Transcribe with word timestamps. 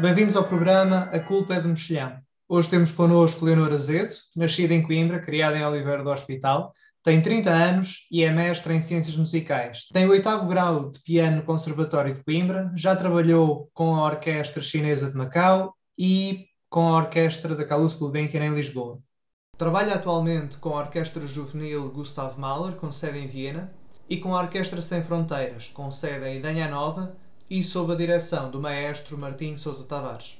Bem-vindos 0.00 0.36
ao 0.36 0.44
programa 0.44 1.08
A 1.12 1.18
Culpa 1.18 1.54
é 1.54 1.60
do 1.60 1.70
Mexilhão. 1.70 2.20
Hoje 2.48 2.70
temos 2.70 2.92
connosco 2.92 3.44
Leonor 3.44 3.72
Azedo, 3.72 4.14
nascida 4.36 4.72
em 4.72 4.80
Coimbra, 4.80 5.18
criada 5.18 5.58
em 5.58 5.64
Oliveira 5.64 6.04
do 6.04 6.10
Hospital, 6.10 6.72
tem 7.02 7.20
30 7.20 7.50
anos 7.50 8.06
e 8.08 8.22
é 8.22 8.30
mestre 8.30 8.72
em 8.74 8.80
Ciências 8.80 9.16
Musicais. 9.16 9.86
Tem 9.92 10.06
o 10.06 10.10
oitavo 10.10 10.46
grau 10.46 10.88
de 10.88 11.00
piano 11.00 11.38
no 11.38 11.42
Conservatório 11.42 12.14
de 12.14 12.22
Coimbra, 12.22 12.70
já 12.76 12.94
trabalhou 12.94 13.68
com 13.74 13.96
a 13.96 14.04
Orquestra 14.04 14.62
Chinesa 14.62 15.10
de 15.10 15.16
Macau 15.16 15.74
e 15.98 16.46
com 16.70 16.88
a 16.90 16.98
Orquestra 16.98 17.56
da 17.56 17.64
Calouste 17.64 17.98
Gulbenkian 17.98 18.44
em 18.44 18.54
Lisboa. 18.54 19.00
Trabalha 19.56 19.94
atualmente 19.94 20.58
com 20.58 20.76
a 20.76 20.82
Orquestra 20.82 21.26
Juvenil 21.26 21.90
Gustav 21.90 22.38
Mahler, 22.38 22.76
com 22.76 22.92
sede 22.92 23.18
em 23.18 23.26
Viena, 23.26 23.72
e 24.08 24.18
com 24.18 24.32
a 24.32 24.42
Orquestra 24.42 24.80
Sem 24.80 25.02
Fronteiras, 25.02 25.66
com 25.66 25.90
sede 25.90 26.24
em 26.28 26.40
Danha 26.40 26.68
Nova, 26.68 27.16
e 27.50 27.62
sob 27.62 27.92
a 27.92 27.96
direção 27.96 28.50
do 28.50 28.60
maestro 28.60 29.16
Martim 29.16 29.56
Sousa 29.56 29.86
Tavares. 29.86 30.38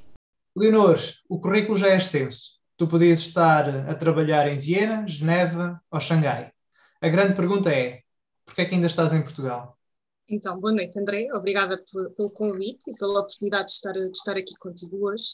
Leonor, 0.56 0.98
o 1.28 1.40
currículo 1.40 1.76
já 1.76 1.88
é 1.88 1.96
extenso. 1.96 2.58
Tu 2.76 2.86
podias 2.86 3.20
estar 3.20 3.68
a 3.88 3.94
trabalhar 3.94 4.48
em 4.48 4.58
Viena, 4.58 5.06
Geneva 5.06 5.80
ou 5.90 5.98
Xangai. 6.00 6.52
A 7.00 7.08
grande 7.08 7.34
pergunta 7.34 7.70
é: 7.70 8.02
porquê 8.44 8.62
é 8.62 8.64
que 8.64 8.74
ainda 8.74 8.86
estás 8.86 9.12
em 9.12 9.22
Portugal? 9.22 9.76
Então, 10.28 10.60
boa 10.60 10.72
noite, 10.72 10.98
André. 10.98 11.28
Obrigada 11.32 11.82
por, 11.90 12.10
pelo 12.10 12.30
convite 12.30 12.82
e 12.88 12.96
pela 12.96 13.20
oportunidade 13.20 13.68
de 13.68 13.72
estar, 13.72 13.92
de 13.92 14.10
estar 14.10 14.36
aqui 14.36 14.54
contigo 14.60 15.06
hoje. 15.06 15.24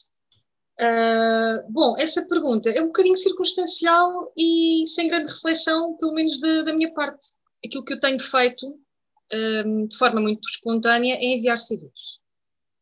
Uh, 0.80 1.72
bom, 1.72 1.96
essa 1.98 2.26
pergunta 2.26 2.70
é 2.70 2.80
um 2.80 2.86
bocadinho 2.86 3.16
circunstancial 3.16 4.32
e 4.36 4.84
sem 4.86 5.08
grande 5.08 5.32
reflexão, 5.32 5.96
pelo 5.96 6.14
menos 6.14 6.40
da 6.40 6.72
minha 6.72 6.92
parte. 6.92 7.30
Aquilo 7.64 7.84
que 7.84 7.94
eu 7.94 8.00
tenho 8.00 8.20
feito 8.20 8.78
um, 9.32 9.86
de 9.86 9.96
forma 9.96 10.20
muito 10.20 10.48
espontânea 10.48 11.14
é 11.14 11.36
enviar 11.36 11.58
CVs. 11.58 12.18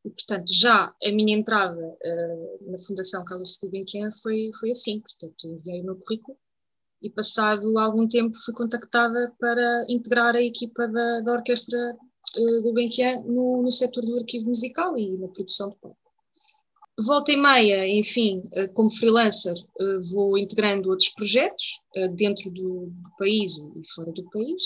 E, 0.05 0.11
portanto, 0.11 0.53
já 0.53 0.95
a 1.03 1.11
minha 1.13 1.37
entrada 1.37 1.81
uh, 1.81 2.71
na 2.71 2.79
Fundação 2.79 3.25
Carlos 3.25 3.57
Gulbenkian 3.61 4.11
foi, 4.21 4.51
foi 4.59 4.73
assim. 4.73 5.01
Portanto, 5.01 5.47
enviei 5.47 5.81
o 5.81 5.85
meu 5.85 5.97
currículo 5.97 6.37
e, 7.01 7.09
passado 7.09 7.79
algum 7.79 8.09
tempo, 8.09 8.37
fui 8.45 8.55
contactada 8.55 9.33
para 9.39 9.87
integrar 9.89 10.35
a 10.35 10.43
equipa 10.43 10.89
da, 10.89 11.21
da 11.21 11.33
Orquestra 11.33 11.97
uh, 12.37 12.63
Gulbenkian 12.63 13.23
no, 13.23 13.63
no 13.63 13.71
setor 13.71 14.03
do 14.03 14.19
arquivo 14.19 14.47
musical 14.47 14.99
e 14.99 15.17
na 15.19 15.29
produção 15.29 15.71
de 15.71 15.77
palco. 15.77 16.02
Volta 17.01 17.33
e 17.33 17.37
meia, 17.37 17.89
enfim, 17.89 18.43
uh, 18.55 18.73
como 18.75 18.91
freelancer, 18.91 19.55
uh, 19.55 20.03
vou 20.11 20.37
integrando 20.37 20.91
outros 20.91 21.09
projetos 21.09 21.81
dentro 22.17 22.51
do, 22.51 22.93
país 23.19 23.53
e 23.57 23.95
fora 23.95 24.13
do 24.13 24.29
país. 24.31 24.63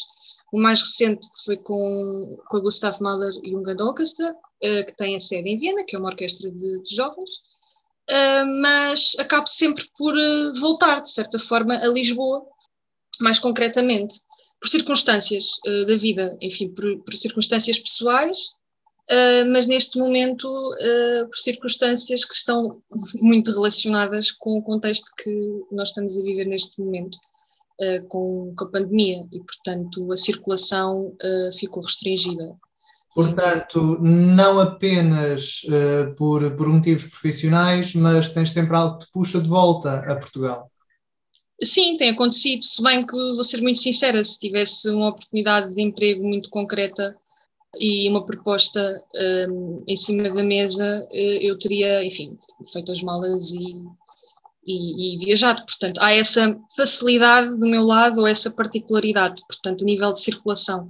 O 0.52 0.60
mais 0.60 0.80
recente 0.80 1.26
foi 1.44 1.56
com, 1.56 2.38
com 2.48 2.56
a 2.56 2.60
Gustav 2.60 3.00
Mahler 3.00 3.32
Jugend 3.44 3.82
Orchestra, 3.82 4.34
que 4.60 4.96
tem 4.96 5.16
a 5.16 5.20
sede 5.20 5.48
em 5.48 5.58
Viena, 5.58 5.84
que 5.84 5.96
é 5.96 5.98
uma 5.98 6.08
orquestra 6.08 6.50
de, 6.50 6.82
de 6.82 6.94
jovens, 6.94 7.30
mas 8.62 9.12
acabo 9.18 9.46
sempre 9.48 9.84
por 9.98 10.14
voltar, 10.60 11.00
de 11.00 11.10
certa 11.10 11.38
forma, 11.38 11.74
a 11.74 11.88
Lisboa, 11.88 12.46
mais 13.20 13.40
concretamente, 13.40 14.20
por 14.60 14.68
circunstâncias 14.68 15.46
da 15.64 15.96
vida, 15.96 16.38
enfim, 16.40 16.72
por, 16.72 17.04
por 17.04 17.14
circunstâncias 17.14 17.78
pessoais, 17.78 18.38
mas 19.52 19.66
neste 19.68 19.98
momento 19.98 20.48
por 21.26 21.36
circunstâncias 21.36 22.24
que 22.24 22.34
estão 22.34 22.82
muito 23.22 23.52
relacionadas 23.52 24.30
com 24.32 24.58
o 24.58 24.62
contexto 24.62 25.10
que 25.16 25.64
nós 25.70 25.88
estamos 25.88 26.18
a 26.18 26.22
viver 26.22 26.46
neste 26.46 26.80
momento 26.80 27.16
uh, 27.80 28.06
com, 28.08 28.54
com, 28.56 28.64
a 28.64 28.70
pandemia 28.70 29.26
e, 29.32 29.38
portanto, 29.40 30.12
a 30.12 30.16
circulação 30.16 31.08
uh, 31.08 31.58
ficou 31.58 31.82
restringida. 31.82 32.56
Portanto, 33.14 33.98
não 34.00 34.60
apenas 34.60 35.62
uh, 35.64 36.14
por, 36.16 36.54
por 36.54 36.68
motivos 36.68 37.06
profissionais, 37.06 37.94
mas 37.94 38.28
tens 38.28 38.50
sempre 38.50 38.76
algo 38.76 38.98
que 38.98 39.06
te 39.06 39.12
puxa 39.12 39.40
de 39.40 39.48
volta 39.48 40.00
a 40.00 40.16
Portugal. 40.16 40.70
Sim, 41.62 41.96
tem 41.96 42.10
acontecido, 42.10 42.62
se 42.62 42.82
bem 42.82 43.06
que 43.06 43.12
vou 43.12 43.42
ser 43.42 43.62
muito 43.62 43.78
sincera, 43.78 44.22
se 44.22 44.38
tivesse 44.38 44.90
uma 44.90 45.08
oportunidade 45.08 45.74
de 45.74 45.80
emprego 45.80 46.22
muito 46.22 46.50
concreta 46.50 47.16
e 47.78 48.08
uma 48.08 48.24
proposta 48.24 49.02
um, 49.48 49.82
em 49.86 49.96
cima 49.96 50.30
da 50.30 50.42
mesa, 50.42 51.06
eu 51.10 51.58
teria, 51.58 52.04
enfim, 52.04 52.36
feito 52.72 52.92
as 52.92 53.02
malas 53.02 53.50
e, 53.50 53.84
e, 54.66 55.14
e, 55.14 55.18
viajado. 55.18 55.64
Portanto, 55.64 55.98
há 56.00 56.12
essa 56.12 56.58
facilidade 56.76 57.56
do 57.56 57.66
meu 57.66 57.82
lado, 57.84 58.20
ou 58.20 58.26
essa 58.26 58.50
particularidade, 58.50 59.42
portanto, 59.46 59.82
a 59.82 59.84
nível 59.84 60.12
de 60.12 60.20
circulação. 60.20 60.88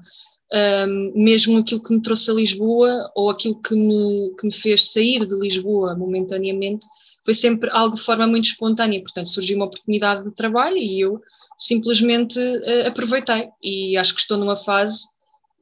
Um, 0.53 1.13
mesmo 1.17 1.59
aquilo 1.59 1.83
que 1.83 1.93
me 1.93 2.01
trouxe 2.01 2.31
a 2.31 2.35
Lisboa, 2.35 3.11
ou 3.15 3.31
aquilo 3.31 3.61
que 3.61 3.75
me, 3.75 4.35
que 4.39 4.47
me 4.47 4.53
fez 4.53 4.93
sair 4.93 5.27
de 5.27 5.39
Lisboa 5.39 5.97
momentaneamente, 5.97 6.87
foi 7.25 7.35
sempre 7.35 7.69
algo 7.73 7.97
de 7.97 8.03
forma 8.03 8.27
muito 8.27 8.45
espontânea. 8.45 9.01
Portanto, 9.01 9.29
surgiu 9.29 9.57
uma 9.57 9.67
oportunidade 9.67 10.25
de 10.25 10.35
trabalho 10.35 10.77
e 10.77 11.01
eu 11.01 11.21
simplesmente 11.59 12.39
uh, 12.39 12.87
aproveitei. 12.87 13.49
E 13.63 13.97
acho 13.97 14.15
que 14.15 14.21
estou 14.21 14.39
numa 14.39 14.57
fase, 14.57 15.05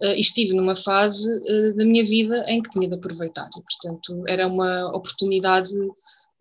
uh, 0.03 0.15
estive 0.19 0.55
numa 0.55 0.77
fase 0.77 1.29
uh, 1.29 1.77
da 1.77 1.85
minha 1.85 2.05
vida 2.05 2.45
em 2.49 2.63
que 2.63 2.71
tinha 2.71 2.89
de 2.89 2.95
aproveitar. 2.95 3.49
E, 3.57 3.63
portanto, 3.63 4.25
era 4.27 4.47
uma 4.47 4.89
oportunidade 4.95 5.73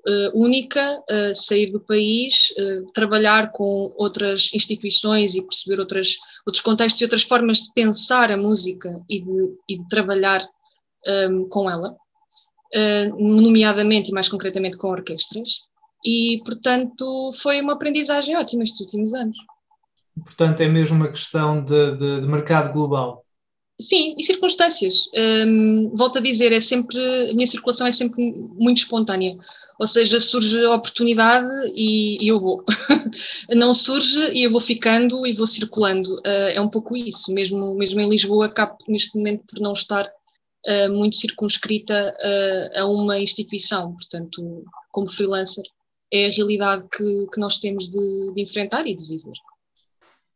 uh, 0.08 0.32
única, 0.34 1.00
uh, 1.00 1.34
sair 1.34 1.72
do 1.72 1.80
país, 1.80 2.52
uh, 2.52 2.92
trabalhar 2.94 3.52
com 3.52 3.94
outras 3.98 4.52
instituições 4.54 5.36
e 5.36 5.42
perceber 5.42 5.80
outras, 5.80 6.16
outros 6.46 6.64
contextos 6.64 7.02
e 7.02 7.06
outras 7.06 7.24
formas 7.24 7.60
de 7.60 7.74
pensar 7.74 8.32
a 8.32 8.38
música 8.38 8.90
e 9.10 9.22
de, 9.22 9.58
e 9.70 9.78
de 9.78 9.88
trabalhar 9.88 10.42
um, 11.06 11.12
ehm, 11.12 11.50
com 11.50 11.70
ela, 11.70 11.96
nomeadamente 13.20 14.10
e 14.10 14.14
mais 14.14 14.28
concretamente 14.30 14.78
com 14.78 14.88
orquestras. 14.88 15.50
E, 16.04 16.42
portanto, 16.44 17.32
foi 17.42 17.62
uma 17.62 17.74
aprendizagem 17.74 18.36
ótima 18.36 18.64
estes 18.64 18.82
últimos 18.82 19.14
anos. 19.14 19.38
Portanto, 20.24 20.62
é 20.62 20.68
mesmo 20.68 20.98
uma 20.98 21.08
questão 21.08 21.64
de, 21.64 21.92
de, 21.98 22.22
de 22.22 22.28
mercado 22.28 22.74
global. 22.74 23.23
Sim, 23.82 24.16
e 24.18 24.24
circunstâncias. 24.24 25.08
Um, 25.16 25.92
volto 25.96 26.20
a 26.20 26.22
dizer, 26.22 26.52
é 26.52 26.60
sempre, 26.60 26.98
a 27.32 27.34
minha 27.34 27.48
circulação 27.48 27.88
é 27.88 27.92
sempre 27.92 28.22
muito 28.56 28.78
espontânea. 28.78 29.36
Ou 29.80 29.88
seja, 29.88 30.20
surge 30.20 30.64
a 30.64 30.76
oportunidade 30.76 31.48
e, 31.74 32.24
e 32.24 32.28
eu 32.28 32.40
vou. 32.40 32.64
Não 33.50 33.74
surge 33.74 34.32
e 34.32 34.44
eu 34.44 34.52
vou 34.52 34.62
ficando 34.62 35.26
e 35.26 35.34
vou 35.34 35.48
circulando. 35.48 36.14
Uh, 36.20 36.54
é 36.54 36.62
um 36.62 36.70
pouco 36.70 36.96
isso. 36.96 37.34
Mesmo, 37.34 37.76
mesmo 37.76 38.00
em 38.00 38.10
Lisboa, 38.10 38.46
acabo 38.46 38.78
neste 38.88 39.18
momento 39.18 39.44
por 39.48 39.60
não 39.60 39.74
estar 39.74 40.06
uh, 40.06 40.90
muito 40.90 41.16
circunscrita 41.16 42.16
uh, 42.16 42.80
a 42.80 42.86
uma 42.86 43.20
instituição. 43.20 43.94
Portanto, 43.94 44.64
como 44.92 45.10
freelancer, 45.10 45.64
é 46.12 46.28
a 46.28 46.32
realidade 46.32 46.84
que, 46.96 47.28
que 47.34 47.40
nós 47.40 47.58
temos 47.58 47.90
de, 47.90 48.34
de 48.34 48.42
enfrentar 48.42 48.86
e 48.86 48.96
de 48.96 49.08
viver 49.08 49.34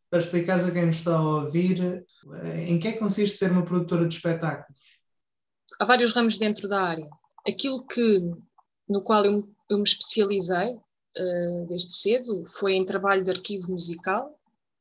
para 0.09 0.19
explicares 0.19 0.65
a 0.65 0.71
quem 0.71 0.85
nos 0.85 0.97
está 0.97 1.15
a 1.15 1.21
ouvir 1.21 2.05
em 2.65 2.79
que 2.79 2.87
é 2.87 2.91
que 2.93 2.99
consiste 2.99 3.37
ser 3.37 3.51
uma 3.51 3.65
produtora 3.65 4.07
de 4.07 4.15
espetáculos? 4.15 4.79
Há 5.79 5.85
vários 5.85 6.13
ramos 6.13 6.37
dentro 6.37 6.67
da 6.67 6.81
área. 6.81 7.07
Aquilo 7.47 7.85
que, 7.85 8.19
no 8.87 9.03
qual 9.03 9.25
eu, 9.25 9.47
eu 9.69 9.77
me 9.77 9.83
especializei 9.83 10.75
uh, 10.75 11.67
desde 11.67 11.93
cedo 11.93 12.45
foi 12.59 12.73
em 12.73 12.85
trabalho 12.85 13.23
de 13.23 13.31
arquivo 13.31 13.71
musical, 13.71 14.37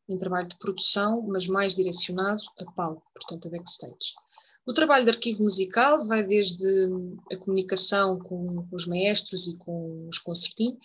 em 0.09 0.17
trabalho 0.17 0.49
de 0.49 0.59
produção, 0.59 1.23
mas 1.27 1.47
mais 1.47 1.75
direcionado 1.75 2.43
a 2.61 2.71
palco, 2.73 3.03
portanto 3.15 3.49
a 3.49 3.51
backstage. 3.51 4.15
O 4.65 4.73
trabalho 4.73 5.05
de 5.05 5.11
arquivo 5.11 5.43
musical 5.43 6.07
vai 6.07 6.25
desde 6.25 6.67
a 7.33 7.37
comunicação 7.37 8.19
com, 8.19 8.67
os 8.73 8.87
maestros 8.87 9.47
e 9.47 9.57
com 9.59 10.09
os 10.09 10.19
concertinhos, 10.19 10.85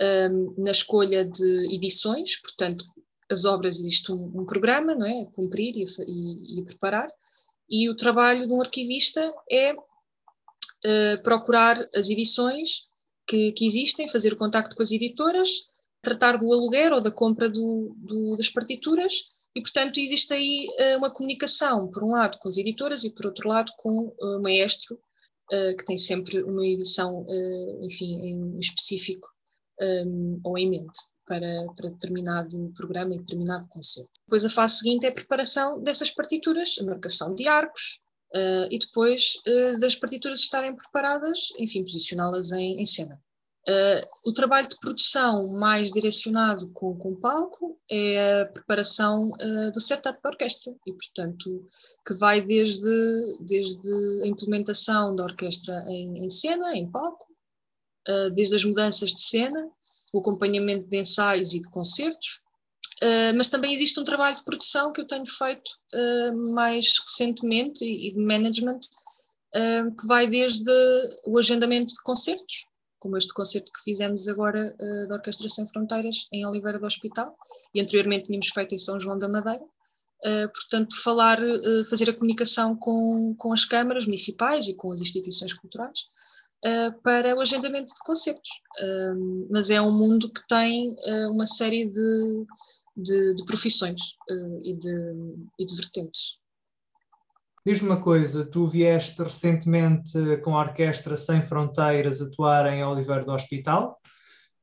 um, 0.00 0.04
ehm, 0.04 0.54
na 0.58 0.70
escolha 0.70 1.24
de 1.24 1.74
edições, 1.74 2.36
portanto, 2.40 2.84
as 3.30 3.44
obras 3.44 3.78
existe 3.78 4.12
um, 4.12 4.32
um 4.34 4.46
programa, 4.46 4.94
não 4.94 5.06
é? 5.06 5.22
A 5.22 5.30
cumprir 5.32 5.76
e 5.76 5.84
a, 5.84 5.86
e, 6.06 6.58
e 6.58 6.60
a, 6.60 6.64
preparar, 6.64 7.08
e 7.68 7.90
o 7.90 7.96
trabalho 7.96 8.46
de 8.46 8.52
um 8.52 8.60
arquivista 8.60 9.34
é 9.50 9.74
uh, 9.74 11.22
procurar 11.22 11.76
as 11.94 12.08
edições 12.08 12.84
que, 13.26 13.52
que, 13.52 13.66
existem, 13.66 14.08
fazer 14.08 14.32
o 14.32 14.36
contacto 14.36 14.76
com 14.76 14.82
as 14.82 14.92
editoras, 14.92 15.50
tratar 16.00 16.36
do 16.36 16.52
aluguer 16.52 16.92
ou 16.92 17.00
da 17.00 17.10
compra 17.10 17.48
do, 17.48 17.94
do, 17.98 18.36
das 18.36 18.48
partituras, 18.48 19.24
e 19.54 19.60
portanto 19.60 19.98
existe 19.98 20.32
aí 20.32 20.68
uh, 20.68 20.98
uma 20.98 21.10
comunicação, 21.10 21.90
por 21.90 22.04
um 22.04 22.12
lado 22.12 22.38
com 22.38 22.48
as 22.48 22.56
editoras 22.56 23.02
e 23.02 23.10
por 23.10 23.26
outro 23.26 23.48
lado 23.48 23.72
com 23.76 24.14
uh, 24.20 24.38
o 24.38 24.42
maestro, 24.42 24.98
que 25.78 25.84
tem 25.84 25.96
sempre 25.96 26.42
uma 26.42 26.66
edição, 26.66 27.24
enfim, 27.80 28.16
em 28.16 28.58
específico 28.58 29.28
um, 29.80 30.40
ou 30.42 30.58
em 30.58 30.68
mente 30.68 30.98
para, 31.26 31.66
para 31.76 31.90
determinado 31.90 32.72
programa 32.74 33.14
e 33.14 33.18
determinado 33.18 33.66
concerto. 33.68 34.10
Depois 34.26 34.44
a 34.44 34.50
fase 34.50 34.78
seguinte 34.78 35.04
é 35.04 35.08
a 35.08 35.14
preparação 35.14 35.82
dessas 35.82 36.10
partituras, 36.10 36.76
a 36.80 36.84
marcação 36.84 37.34
de 37.34 37.46
arcos, 37.46 38.00
uh, 38.34 38.66
e 38.70 38.78
depois 38.78 39.36
uh, 39.46 39.78
das 39.80 39.94
partituras 39.94 40.40
estarem 40.40 40.74
preparadas, 40.74 41.48
enfim, 41.58 41.82
posicioná-las 41.84 42.50
em, 42.52 42.80
em, 42.80 42.86
cena. 42.86 43.20
Uh, 43.68 44.30
o 44.30 44.32
trabalho 44.32 44.68
de 44.68 44.78
produção 44.78 45.52
mais 45.58 45.90
direcionado 45.90 46.70
com, 46.70 46.96
com 46.96 47.12
o 47.12 47.20
palco 47.20 47.76
é 47.90 48.42
a 48.42 48.46
preparação 48.46 49.32
do 49.72 49.80
setup 49.80 50.22
da 50.22 50.30
orquestra 50.30 50.72
e, 50.86 50.92
portanto, 50.92 51.66
que 52.06 52.14
vai 52.14 52.40
desde, 52.40 53.38
desde 53.40 54.22
a 54.22 54.26
implementação 54.28 55.16
da 55.16 55.24
orquestra 55.24 55.84
em, 55.88 56.24
em 56.24 56.30
cena, 56.30 56.76
em 56.76 56.88
palco, 56.88 57.26
desde 58.34 58.54
as 58.54 58.64
mudanças 58.64 59.10
de 59.10 59.20
cena, 59.20 59.68
o 60.16 60.20
acompanhamento 60.20 60.88
de 60.88 60.98
ensaios 60.98 61.54
e 61.54 61.60
de 61.60 61.68
concertos, 61.70 62.40
mas 63.36 63.48
também 63.50 63.74
existe 63.74 64.00
um 64.00 64.04
trabalho 64.04 64.36
de 64.36 64.44
produção 64.44 64.92
que 64.92 65.02
eu 65.02 65.06
tenho 65.06 65.26
feito 65.26 65.70
mais 66.54 66.86
recentemente 66.98 67.84
e, 67.84 68.08
e 68.08 68.14
de 68.14 68.18
management, 68.18 68.80
que 69.98 70.06
vai 70.06 70.26
desde 70.26 70.72
o 71.26 71.38
agendamento 71.38 71.94
de 71.94 72.02
concertos, 72.02 72.64
como 73.06 73.16
este 73.16 73.32
concerto 73.32 73.70
que 73.72 73.82
fizemos 73.84 74.26
agora 74.26 74.74
uh, 74.74 75.08
da 75.08 75.14
Orquestra 75.14 75.48
Sem 75.48 75.66
Fronteiras 75.68 76.26
em 76.32 76.44
Oliveira 76.44 76.78
do 76.78 76.86
Hospital 76.86 77.36
e 77.72 77.80
anteriormente 77.80 78.26
tínhamos 78.26 78.48
feito 78.48 78.74
em 78.74 78.78
São 78.78 78.98
João 78.98 79.16
da 79.16 79.28
Madeira. 79.28 79.62
Uh, 80.24 80.48
portanto, 80.52 81.00
falar, 81.02 81.38
uh, 81.40 81.84
fazer 81.88 82.10
a 82.10 82.12
comunicação 82.12 82.76
com, 82.76 83.34
com 83.38 83.52
as 83.52 83.64
câmaras 83.64 84.06
municipais 84.06 84.66
e 84.66 84.74
com 84.74 84.90
as 84.90 85.00
instituições 85.00 85.52
culturais 85.52 86.00
para 87.02 87.36
o 87.36 87.40
agendamento 87.40 87.92
de 87.94 88.00
concertos. 88.04 88.50
mas 89.50 89.70
é 89.70 89.80
um 89.80 89.92
mundo 89.92 90.32
que 90.32 90.46
tem 90.48 90.94
uma 91.30 91.46
série 91.46 91.86
de, 91.86 92.46
de, 92.96 93.34
de 93.34 93.44
profissões 93.44 94.00
e 94.64 94.74
de, 94.74 95.46
e 95.58 95.66
de 95.66 95.76
vertentes. 95.76 96.38
Diz-me 97.66 97.88
uma 97.88 98.00
coisa, 98.00 98.44
tu 98.44 98.64
vieste 98.64 99.20
recentemente 99.20 100.12
com 100.44 100.56
a 100.56 100.60
Orquestra 100.60 101.16
Sem 101.16 101.42
Fronteiras 101.42 102.22
atuar 102.22 102.72
em 102.72 102.84
Oliveira 102.84 103.24
do 103.24 103.32
Hospital. 103.32 103.98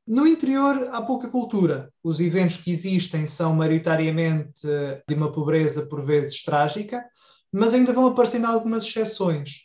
No 0.06 0.26
interior 0.26 0.88
há 0.90 1.02
pouca 1.02 1.28
cultura. 1.28 1.90
Os 2.02 2.20
eventos 2.20 2.58
que 2.58 2.70
existem 2.70 3.26
são 3.26 3.54
maioritariamente 3.54 4.66
de 5.06 5.14
uma 5.14 5.32
pobreza 5.32 5.86
por 5.86 6.02
vezes 6.02 6.42
trágica, 6.42 7.04
mas 7.52 7.74
ainda 7.74 7.92
vão 7.92 8.06
aparecendo 8.06 8.46
algumas 8.46 8.84
exceções. 8.84 9.64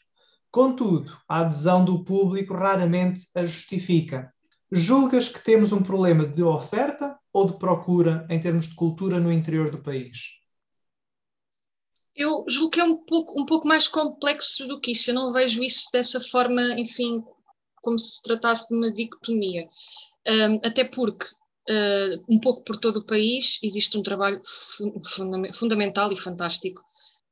Contudo, 0.52 1.16
a 1.28 1.42
adesão 1.42 1.86
do 1.86 2.04
público 2.04 2.54
raramente 2.54 3.28
a 3.36 3.46
justifica. 3.46 4.34
Julgas 4.72 5.30
que 5.30 5.44
temos 5.44 5.72
um 5.72 5.84
problema 5.84 6.26
de 6.26 6.44
oferta 6.44 7.20
ou 7.32 7.46
de 7.46 7.58
procura 7.58 8.26
em 8.30 8.40
termos 8.40 8.68
de 8.68 8.76
cultura 8.76 9.20
no 9.20 9.32
interior 9.32 9.70
do 9.70 9.82
país? 9.82 10.40
Eu 12.16 12.44
julgo 12.50 12.72
que 12.72 12.80
é 12.80 12.84
um 12.84 12.98
pouco, 12.98 13.40
um 13.40 13.46
pouco 13.46 13.68
mais 13.68 13.88
complexo 13.88 14.68
do 14.68 14.80
que 14.80 14.92
isso. 14.92 15.12
Eu 15.12 15.16
não 15.16 15.32
vejo 15.32 15.64
isso 15.64 15.88
dessa 15.94 16.20
forma, 16.20 16.62
enfim, 16.80 17.24
como 17.82 17.98
se 17.98 18.22
tratasse 18.22 18.68
de 18.68 18.76
uma 18.76 18.92
dicotomia. 18.92 19.70
Um, 20.28 20.56
até 20.64 20.84
porque, 20.84 21.26
uh, 21.26 22.24
um 22.28 22.40
pouco 22.40 22.64
por 22.64 22.78
todo 22.78 22.98
o 22.98 23.06
país, 23.06 23.58
existe 23.64 23.98
um 23.98 24.04
trabalho 24.04 24.42
funda 25.16 25.54
fundamental 25.54 26.12
e 26.12 26.18
fantástico 26.18 26.82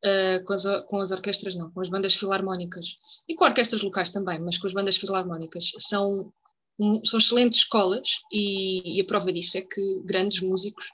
uh, 0.05 0.43
com, 0.45 0.53
as, 0.53 0.63
com 0.87 0.97
as 0.99 1.11
orquestras, 1.11 1.55
não, 1.55 1.71
com 1.71 1.81
as 1.81 1.89
bandas 1.89 2.15
filarmónicas. 2.15 2.95
E 3.27 3.35
com 3.35 3.45
orquestras 3.45 3.81
locais 3.81 4.11
também, 4.11 4.39
mas 4.39 4.57
com 4.57 4.67
as 4.67 4.73
bandas 4.73 4.97
filarmónicas. 4.97 5.71
São, 5.77 6.31
um, 6.79 7.05
são 7.05 7.19
excelentes 7.19 7.59
escolas 7.59 8.07
e, 8.31 8.97
e 8.97 9.01
a 9.01 9.05
prova 9.05 9.31
disso 9.31 9.57
é 9.57 9.61
que 9.61 10.01
grandes 10.05 10.41
músicos 10.41 10.85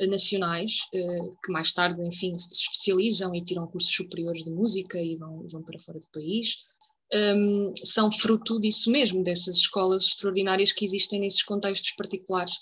nacionais, 0.00 0.72
eh, 0.92 1.30
que 1.42 1.50
mais 1.50 1.72
tarde, 1.72 2.02
enfim, 2.06 2.34
se 2.34 2.52
especializam 2.52 3.34
e 3.34 3.42
tiram 3.42 3.66
cursos 3.66 3.94
superiores 3.94 4.44
de 4.44 4.50
música 4.50 5.00
e 5.00 5.16
vão, 5.16 5.46
vão 5.48 5.62
para 5.62 5.78
fora 5.78 5.98
do 5.98 6.06
país, 6.12 6.56
um, 7.14 7.72
são 7.84 8.10
fruto 8.10 8.60
disso 8.60 8.90
mesmo, 8.90 9.22
dessas 9.22 9.56
escolas 9.58 10.08
extraordinárias 10.08 10.72
que 10.72 10.84
existem 10.84 11.20
nesses 11.20 11.42
contextos 11.42 11.92
particulares. 11.92 12.52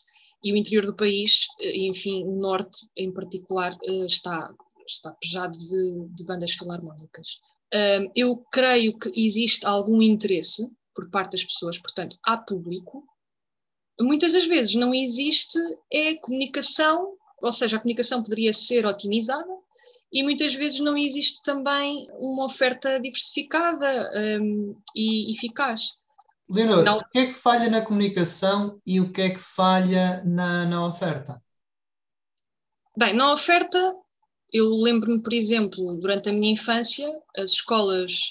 E 0.42 0.52
o 0.52 0.56
interior 0.56 0.84
do 0.84 0.94
país, 0.94 1.46
eh, 1.60 1.86
enfim, 1.86 2.22
o 2.24 2.36
norte 2.36 2.86
em 2.96 3.12
particular, 3.12 3.76
eh, 3.82 4.06
está, 4.06 4.54
está 4.86 5.12
pejado 5.12 5.56
de, 5.56 6.08
de 6.14 6.24
bandas 6.24 6.52
filarmónicas. 6.52 7.38
Um, 7.72 8.10
eu 8.14 8.36
creio 8.52 8.98
que 8.98 9.08
existe 9.16 9.66
algum 9.66 10.00
interesse 10.00 10.68
por 10.94 11.10
parte 11.10 11.32
das 11.32 11.44
pessoas, 11.44 11.78
portanto, 11.78 12.16
há 12.22 12.36
público. 12.36 13.04
Muitas 14.00 14.32
das 14.32 14.46
vezes 14.46 14.74
não 14.74 14.94
existe 14.94 15.58
é 15.92 16.14
comunicação 16.16 17.16
ou 17.44 17.52
seja, 17.52 17.76
a 17.76 17.80
comunicação 17.80 18.22
poderia 18.22 18.52
ser 18.52 18.86
otimizada 18.86 19.52
e 20.10 20.22
muitas 20.22 20.54
vezes 20.54 20.80
não 20.80 20.96
existe 20.96 21.42
também 21.42 22.08
uma 22.18 22.46
oferta 22.46 22.98
diversificada 23.00 24.10
um, 24.40 24.80
e 24.94 25.34
eficaz. 25.34 25.92
Leonor, 26.48 26.84
não... 26.84 26.96
o 26.96 27.04
que 27.10 27.18
é 27.18 27.26
que 27.26 27.32
falha 27.32 27.68
na 27.68 27.82
comunicação 27.82 28.80
e 28.86 29.00
o 29.00 29.12
que 29.12 29.20
é 29.20 29.30
que 29.30 29.40
falha 29.40 30.22
na, 30.24 30.64
na 30.64 30.86
oferta? 30.86 31.42
Bem, 32.96 33.14
na 33.14 33.32
oferta, 33.32 33.94
eu 34.54 34.68
lembro-me, 34.76 35.20
por 35.20 35.32
exemplo, 35.32 35.96
durante 35.96 36.28
a 36.28 36.32
minha 36.32 36.52
infância, 36.52 37.04
as 37.36 37.50
escolas, 37.50 38.30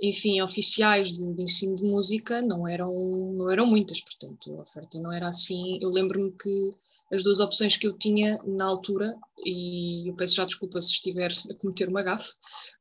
enfim, 0.00 0.40
oficiais 0.40 1.08
de, 1.08 1.34
de, 1.34 1.42
ensino 1.42 1.74
de 1.74 1.82
música 1.82 2.40
não 2.40 2.66
eram, 2.68 2.92
não 3.34 3.50
eram 3.50 3.66
muitas, 3.66 4.00
portanto, 4.00 4.54
a 4.54 4.62
oferta 4.62 5.00
não 5.00 5.12
era 5.12 5.26
assim. 5.26 5.80
Eu 5.82 5.90
lembro-me 5.90 6.30
que 6.30 6.70
as 7.12 7.24
duas 7.24 7.40
opções 7.40 7.76
que 7.76 7.88
eu 7.88 7.98
tinha 7.98 8.38
na 8.46 8.66
altura, 8.66 9.16
e 9.44 10.08
eu 10.08 10.14
peço 10.14 10.36
já 10.36 10.44
desculpa 10.44 10.80
se 10.80 10.90
estiver 10.90 11.32
a 11.50 11.54
cometer 11.54 11.88
uma 11.88 12.04
gafe, 12.04 12.30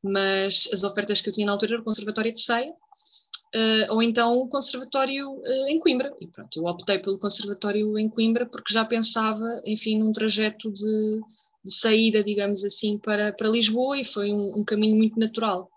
mas 0.03 0.69
as 0.71 0.83
ofertas 0.83 1.19
que 1.19 1.29
eu 1.29 1.33
tinha 1.33 1.47
na 1.47 1.53
altura 1.53 1.73
era 1.73 1.81
o 1.81 1.85
Conservatório 1.85 2.31
de 2.31 2.41
Ceia, 2.41 2.69
uh, 2.69 3.93
ou 3.93 4.03
então 4.03 4.37
o 4.37 4.47
Conservatório 4.49 5.31
uh, 5.31 5.67
em 5.67 5.79
Coimbra. 5.79 6.15
E 6.21 6.27
pronto, 6.27 6.55
eu 6.55 6.65
optei 6.65 6.99
pelo 6.99 7.17
Conservatório 7.17 7.97
em 7.97 8.07
Coimbra 8.07 8.45
porque 8.45 8.71
já 8.71 8.85
pensava, 8.85 9.61
enfim, 9.65 9.97
num 9.97 10.13
trajeto 10.13 10.71
de, 10.71 11.21
de 11.67 11.75
saída, 11.75 12.23
digamos 12.23 12.63
assim, 12.63 12.97
para, 12.97 13.33
para 13.33 13.49
Lisboa 13.49 13.99
e 13.99 14.05
foi 14.05 14.31
um, 14.31 14.59
um 14.59 14.63
caminho 14.63 14.95
muito 14.95 15.19
natural. 15.19 15.69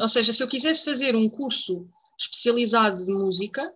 Ou 0.00 0.08
seja, 0.08 0.32
se 0.32 0.42
eu 0.42 0.48
quisesse 0.48 0.84
fazer 0.84 1.14
um 1.14 1.28
curso 1.28 1.86
especializado 2.18 3.04
de 3.04 3.12
música, 3.12 3.72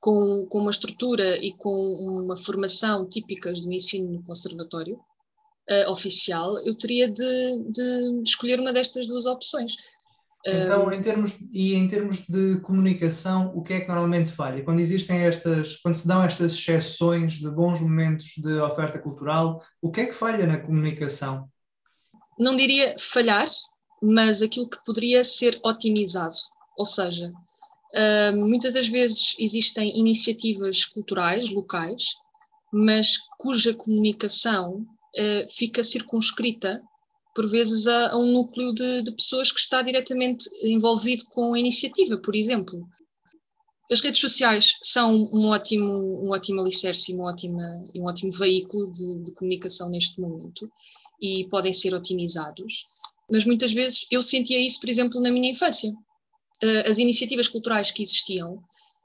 com, 0.00 0.46
com 0.48 0.58
uma 0.58 0.70
estrutura 0.70 1.36
e 1.44 1.52
com 1.52 1.70
uma 1.70 2.36
formação 2.36 3.08
típicas 3.08 3.60
do 3.60 3.70
ensino 3.72 4.10
no 4.10 4.24
conservatório 4.24 4.96
uh, 4.96 5.90
oficial, 5.90 6.58
eu 6.60 6.74
teria 6.76 7.08
de, 7.08 7.58
de, 7.68 8.22
escolher 8.24 8.58
uma 8.58 8.72
destas 8.72 9.06
duas 9.06 9.26
opções. 9.26 9.76
Então, 10.46 10.90
em 10.92 11.02
termos, 11.02 11.38
e 11.52 11.74
em 11.74 11.86
termos 11.86 12.26
de 12.26 12.60
comunicação, 12.60 13.52
o 13.54 13.62
que 13.62 13.74
é 13.74 13.80
que 13.80 13.88
normalmente 13.88 14.30
falha? 14.30 14.64
Quando 14.64 14.80
existem 14.80 15.18
estas, 15.18 15.76
quando 15.76 15.94
se 15.94 16.08
dão 16.08 16.22
estas 16.22 16.54
exceções 16.54 17.34
de 17.34 17.50
bons 17.50 17.80
momentos 17.80 18.32
de 18.38 18.54
oferta 18.60 18.98
cultural, 18.98 19.62
o 19.82 19.90
que 19.90 20.00
é 20.00 20.06
que 20.06 20.14
falha 20.14 20.46
na 20.46 20.58
comunicação? 20.58 21.46
Não 22.38 22.56
diria 22.56 22.96
falhar, 22.98 23.48
mas 24.02 24.40
aquilo 24.40 24.68
que 24.68 24.82
poderia 24.84 25.22
ser 25.22 25.60
otimizado. 25.62 26.34
Ou 26.78 26.86
seja, 26.86 27.30
muitas 28.34 28.72
das 28.72 28.88
vezes 28.88 29.34
existem 29.38 29.98
iniciativas 29.98 30.86
culturais 30.86 31.50
locais, 31.50 32.04
mas 32.72 33.18
cuja 33.38 33.74
comunicação 33.74 34.76
uh, 34.76 35.50
fica 35.50 35.82
circunscrita, 35.82 36.80
por 37.34 37.48
vezes, 37.48 37.86
a, 37.86 38.12
a 38.12 38.18
um 38.18 38.32
núcleo 38.32 38.72
de, 38.74 39.02
de, 39.02 39.12
pessoas 39.12 39.52
que 39.52 39.60
está 39.60 39.82
diretamente 39.82 40.48
envolvido 40.62 41.24
com 41.30 41.54
a 41.54 41.58
iniciativa, 41.58 42.16
por 42.18 42.34
exemplo. 42.34 42.86
As 43.90 44.00
redes 44.00 44.20
sociais 44.20 44.72
são 44.82 45.28
um 45.32 45.46
ótimo, 45.48 46.24
um 46.24 46.30
ótimo 46.30 46.60
alicerce 46.60 47.12
e 47.12 47.16
um 47.16 47.22
ótimo, 47.22 47.60
um 47.96 48.04
ótimo 48.04 48.32
veículo 48.32 48.92
de, 48.92 49.24
de 49.24 49.34
comunicação 49.34 49.90
neste 49.90 50.20
momento 50.20 50.70
e 51.20 51.46
podem 51.50 51.72
ser 51.72 51.92
otimizados, 51.92 52.86
mas 53.30 53.44
muitas 53.44 53.72
vezes 53.72 54.06
eu 54.10 54.22
sentia 54.22 54.64
isso, 54.64 54.80
por 54.80 54.88
exemplo, 54.88 55.20
na 55.20 55.30
minha 55.30 55.50
infância 55.50 55.90
uh, 55.90 56.90
as 56.90 56.98
iniciativas 56.98 57.48
culturais 57.48 57.90
que 57.90 58.02
existiam, 58.02 58.60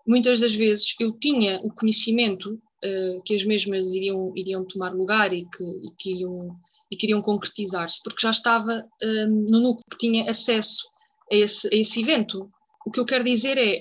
muitas 0.08 0.40
das 0.40 0.56
vezes 0.56 0.96
eu 1.00 1.12
tinha 1.20 1.60
o 1.62 1.74
conhecimento 1.74 2.54
uh, 2.54 3.22
que 3.24 3.36
as 3.36 3.44
mesmas 3.44 3.88
iriam, 3.94 4.36
iriam 4.36 4.66
tomar 4.66 4.94
lugar 4.94 5.32
e 5.34 5.46
que, 5.46 5.64
e 5.64 5.96
que 5.98 6.12
iriam, 6.12 6.56
e 6.92 6.96
que 6.96 7.06
iriam 7.08 7.22
concretizar-se, 7.22 8.02
porque 8.04 8.22
já 8.22 8.30
estava 8.30 8.86
uh, 9.04 9.28
no 9.50 9.60
núcleo 9.60 9.86
que 9.90 9.98
tinha 9.98 10.30
acesso 10.30 10.84
a 11.32 11.36
esse, 11.36 11.68
a 11.74 11.76
esse 11.76 12.02
evento. 12.02 12.50
O 12.86 12.92
que 12.92 13.00
eu 13.00 13.06
quero 13.06 13.24
dizer 13.24 13.58
é, 13.58 13.80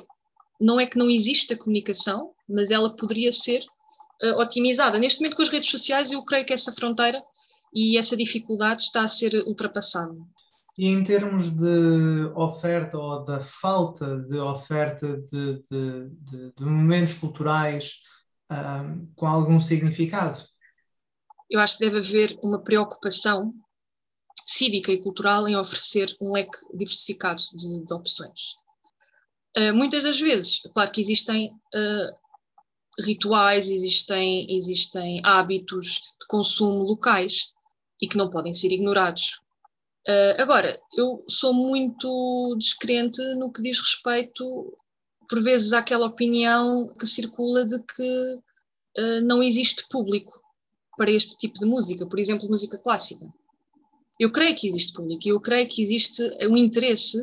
não 0.61 0.80
é 0.80 0.87
que 0.87 0.99
não 0.99 1.11
existe 1.11 1.52
a 1.52 1.58
comunicação, 1.58 2.30
mas 2.49 2.70
ela 2.70 2.96
poderia 2.96 3.32
ser 3.32 3.62
uh, 4.23 4.38
otimizada. 4.38 4.99
Neste 4.99 5.20
momento, 5.20 5.37
com 5.37 5.42
as 5.42 5.50
redes 5.50 5.70
sociais, 5.70 6.11
eu 6.11 6.23
creio 6.25 6.46
que 6.46 6.52
essa 6.52 6.73
fronteira 6.73 7.23
e 7.75 7.99
essa 7.99 8.16
dificuldade 8.16 8.82
está 8.82 9.02
a 9.02 9.08
ser 9.08 9.34
ultrapassada. 9.46 10.14
E 10.78 10.88
em 10.88 11.04
termos 11.04 11.50
de 11.50 12.32
oferta 12.34 12.99
ou 12.99 13.25
da 13.25 13.38
falta 13.38 14.18
de 14.23 14.38
oferta 14.38 15.16
de, 15.18 15.62
de, 15.70 16.08
de, 16.11 16.52
de 16.56 16.64
momentos 16.64 17.14
culturais 17.14 18.00
um, 18.50 19.06
com 19.14 19.26
algum 19.26 19.61
significado? 19.61 20.38
Eu 21.50 21.60
acho 21.60 21.78
que 21.78 21.84
deve 21.84 21.98
haver 21.98 22.38
uma 22.42 22.62
preocupação 22.62 23.54
cívica 24.44 24.92
e 24.92 25.00
cultural 25.00 25.48
em 25.48 25.56
oferecer 25.56 26.14
um 26.20 26.32
leque 26.32 26.58
diversificado 26.74 27.42
de, 27.54 27.84
de 27.84 27.94
opções. 27.94 28.54
Uh, 29.56 29.72
muitas 29.72 30.02
das 30.02 30.20
vezes, 30.20 30.60
claro 30.72 30.90
que 30.90 31.00
existem 31.00 31.50
uh, 31.50 33.04
rituais, 33.04 33.68
existem, 33.68 34.54
existem 34.54 35.20
hábitos 35.24 36.02
de 36.20 36.26
consumo 36.28 36.82
locais 36.82 37.52
e 38.02 38.08
que 38.08 38.16
não 38.16 38.30
podem 38.30 38.52
ser 38.52 38.72
ignorados. 38.72 39.40
Uh, 40.06 40.42
agora, 40.42 40.78
eu 40.96 41.24
sou 41.28 41.54
muito 41.54 42.56
descrente 42.58 43.22
no 43.36 43.52
que 43.52 43.62
diz 43.62 43.78
respeito, 43.78 44.76
por 45.28 45.42
vezes, 45.42 45.72
àquela 45.72 46.06
opinião 46.06 46.94
que 46.98 47.06
circula 47.06 47.64
de 47.64 47.82
que 47.82 48.38
não 49.24 49.42
existe 49.42 49.84
público 49.88 50.43
para 50.96 51.10
este 51.10 51.36
tipo 51.36 51.58
de 51.58 51.66
música, 51.66 52.06
por 52.06 52.18
exemplo, 52.18 52.48
música 52.48 52.78
clássica. 52.78 53.26
Eu 54.18 54.30
creio 54.30 54.54
que 54.54 54.68
existe 54.68 54.92
público, 54.92 55.28
eu 55.28 55.40
creio 55.40 55.68
que 55.68 55.82
existe 55.82 56.22
um 56.46 56.56
interesse 56.56 57.18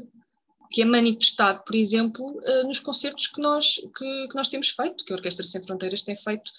que 0.69 0.81
é 0.81 0.85
manifestado, 0.85 1.63
por 1.65 1.75
exemplo, 1.75 2.25
uh, 2.25 2.67
nos 2.67 2.79
concertos 2.79 3.27
que 3.27 3.41
nós, 3.41 3.75
que, 3.75 4.27
que 4.29 4.35
nós 4.35 4.47
temos 4.47 4.69
feito, 4.69 5.03
que 5.03 5.11
a 5.11 5.15
Orquestra 5.17 5.45
Sem 5.45 5.61
Fronteiras 5.63 6.01
tem 6.01 6.15
feito 6.15 6.49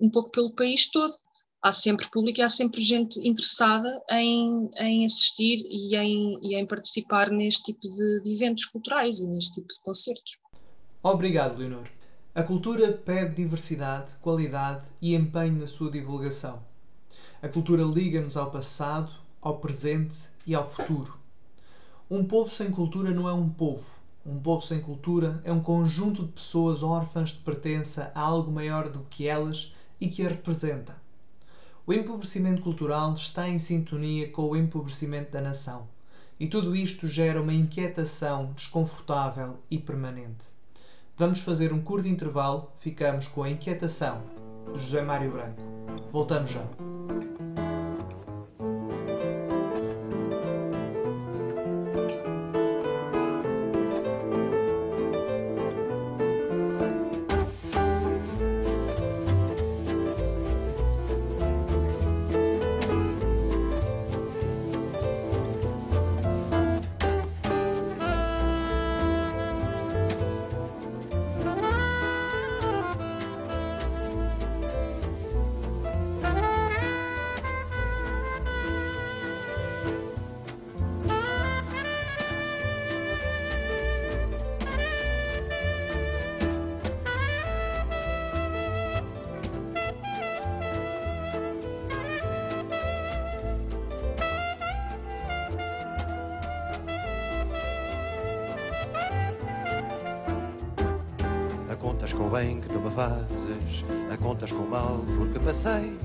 um 0.00 0.10
pouco 0.10 0.30
pelo 0.30 0.54
país 0.54 0.88
todo 0.90 1.14
há 1.62 1.72
sempre 1.72 2.08
público 2.10 2.40
e 2.40 2.42
há 2.42 2.48
sempre 2.48 2.80
gente 2.80 3.20
interessada 3.20 4.02
em, 4.10 4.70
em 4.76 5.04
assistir 5.04 5.62
e 5.66 5.94
em, 5.94 6.38
e 6.42 6.54
em 6.56 6.66
participar 6.66 7.30
neste 7.30 7.62
tipo 7.64 7.80
de, 7.80 8.22
de 8.22 8.32
eventos 8.32 8.64
culturais 8.66 9.18
e 9.18 9.28
neste 9.28 9.54
tipo 9.54 9.68
de 9.68 9.80
concertos. 9.82 10.38
Obrigado, 11.02 11.58
Leonor. 11.58 11.84
A 12.40 12.42
cultura 12.42 12.90
pede 12.90 13.34
diversidade, 13.34 14.12
qualidade 14.22 14.86
e 15.02 15.14
empenho 15.14 15.60
na 15.60 15.66
sua 15.66 15.90
divulgação. 15.90 16.58
A 17.42 17.48
cultura 17.48 17.82
liga-nos 17.82 18.34
ao 18.34 18.50
passado, 18.50 19.12
ao 19.42 19.58
presente 19.58 20.16
e 20.46 20.54
ao 20.54 20.66
futuro. 20.66 21.18
Um 22.10 22.24
povo 22.24 22.48
sem 22.48 22.70
cultura 22.70 23.10
não 23.10 23.28
é 23.28 23.34
um 23.34 23.46
povo. 23.46 23.90
Um 24.24 24.40
povo 24.40 24.64
sem 24.64 24.80
cultura 24.80 25.38
é 25.44 25.52
um 25.52 25.60
conjunto 25.60 26.22
de 26.24 26.32
pessoas 26.32 26.82
órfãs 26.82 27.28
de 27.28 27.40
pertença 27.40 28.10
a 28.14 28.20
algo 28.22 28.50
maior 28.50 28.88
do 28.88 29.00
que 29.10 29.28
elas 29.28 29.74
e 30.00 30.08
que 30.08 30.24
a 30.24 30.30
representa. 30.30 30.96
O 31.86 31.92
empobrecimento 31.92 32.62
cultural 32.62 33.12
está 33.12 33.50
em 33.50 33.58
sintonia 33.58 34.30
com 34.30 34.48
o 34.48 34.56
empobrecimento 34.56 35.30
da 35.30 35.42
nação. 35.42 35.86
E 36.40 36.46
tudo 36.46 36.74
isto 36.74 37.06
gera 37.06 37.42
uma 37.42 37.52
inquietação 37.52 38.50
desconfortável 38.54 39.58
e 39.70 39.78
permanente. 39.78 40.58
Vamos 41.20 41.42
fazer 41.42 41.70
um 41.70 41.82
curto 41.82 42.08
intervalo, 42.08 42.72
ficamos 42.78 43.28
com 43.28 43.42
a 43.42 43.50
inquietação 43.50 44.22
de 44.72 44.80
José 44.80 45.02
Mário 45.02 45.30
Branco. 45.30 45.60
Voltamos 46.10 46.48
já. 46.48 46.64
O 102.30 102.32
bem 102.32 102.60
que 102.60 102.68
tu 102.68 102.78
me 102.78 102.90
fazes, 102.90 103.84
a 104.12 104.16
contas 104.16 104.52
com 104.52 104.62
o 104.62 104.70
mal 104.70 105.04
porque 105.16 105.40
passei. 105.40 105.98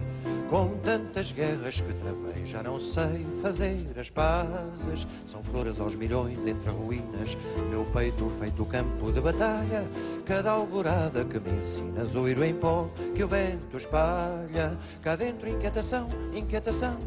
Com 0.49 0.77
tantas 0.83 1.31
guerras 1.31 1.81
que 1.81 1.93
travei, 1.93 2.45
já 2.45 2.63
não 2.63 2.79
sei 2.79 3.25
fazer 3.41 3.93
as 3.99 4.09
pazes. 4.09 5.07
São 5.25 5.43
flores 5.43 5.79
aos 5.79 5.95
milhões 5.95 6.45
entre 6.47 6.69
ruínas, 6.71 7.37
meu 7.69 7.83
peito 7.85 8.31
feito 8.39 8.65
campo 8.65 9.11
de 9.11 9.21
batalha. 9.21 9.87
Cada 10.25 10.51
alvorada 10.51 11.23
que 11.25 11.39
me 11.39 11.57
ensina, 11.57 12.05
zoiro 12.05 12.43
em 12.43 12.55
pó 12.55 12.89
que 13.15 13.23
o 13.23 13.27
vento 13.27 13.77
espalha. 13.77 14.77
Cá 15.03 15.15
dentro, 15.15 15.49
inquietação, 15.49 16.07
inquietação 16.33 16.97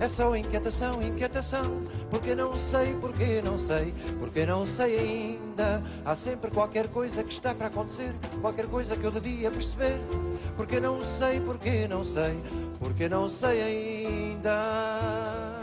é 0.00 0.08
só 0.08 0.36
inquietação, 0.36 1.02
inquietação. 1.02 1.82
Porque 2.10 2.34
não 2.34 2.54
sei, 2.56 2.94
porque 3.00 3.42
não 3.42 3.58
sei, 3.58 3.92
porque 4.18 4.46
não 4.46 4.66
sei 4.66 4.98
ainda. 4.98 5.82
Há 6.04 6.16
sempre 6.16 6.50
qualquer 6.50 6.88
coisa 6.88 7.22
que 7.22 7.32
está 7.32 7.54
para 7.54 7.66
acontecer, 7.66 8.14
qualquer 8.40 8.66
coisa 8.66 8.96
que 8.96 9.04
eu 9.04 9.10
devia 9.10 9.50
perceber. 9.50 10.00
Porque 10.56 10.80
não 10.80 11.02
sei, 11.02 11.40
porque 11.40 11.86
não 11.88 12.04
sei, 12.04 12.40
porque 12.78 13.08
não 13.08 13.28
sei 13.28 13.62
ainda. 13.62 15.57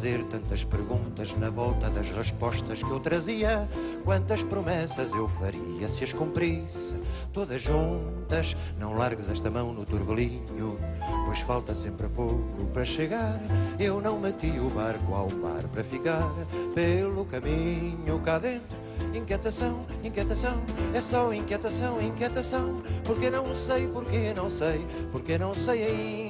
Fazer 0.00 0.24
tantas 0.30 0.64
perguntas 0.64 1.36
na 1.36 1.50
volta 1.50 1.90
das 1.90 2.10
respostas 2.10 2.82
que 2.82 2.90
eu 2.90 2.98
trazia. 2.98 3.68
Quantas 4.02 4.42
promessas 4.42 5.12
eu 5.12 5.28
faria 5.28 5.86
se 5.88 6.04
as 6.04 6.10
cumprisse 6.14 6.94
todas 7.34 7.60
juntas? 7.60 8.56
Não 8.78 8.94
largues 8.94 9.28
esta 9.28 9.50
mão 9.50 9.74
no 9.74 9.84
turvelinho, 9.84 10.78
pois 11.26 11.40
falta 11.40 11.74
sempre 11.74 12.08
pouco 12.08 12.64
para 12.72 12.82
chegar. 12.82 13.38
Eu 13.78 14.00
não 14.00 14.18
meti 14.18 14.58
o 14.58 14.70
barco 14.70 15.12
ao 15.12 15.28
mar 15.32 15.64
para 15.64 15.84
ficar 15.84 16.32
pelo 16.74 17.26
caminho 17.26 18.18
cá 18.20 18.38
dentro 18.38 18.78
Inquietação, 19.14 19.80
inquietação, 20.04 20.62
é 20.94 21.00
só 21.00 21.32
inquietação, 21.34 22.00
inquietação. 22.00 22.80
Porque 23.04 23.28
não 23.28 23.52
sei, 23.52 23.88
porque 23.88 24.32
não 24.34 24.48
sei, 24.48 24.86
porque 25.10 25.36
não 25.36 25.54
sei 25.54 25.84
ainda. 25.84 26.29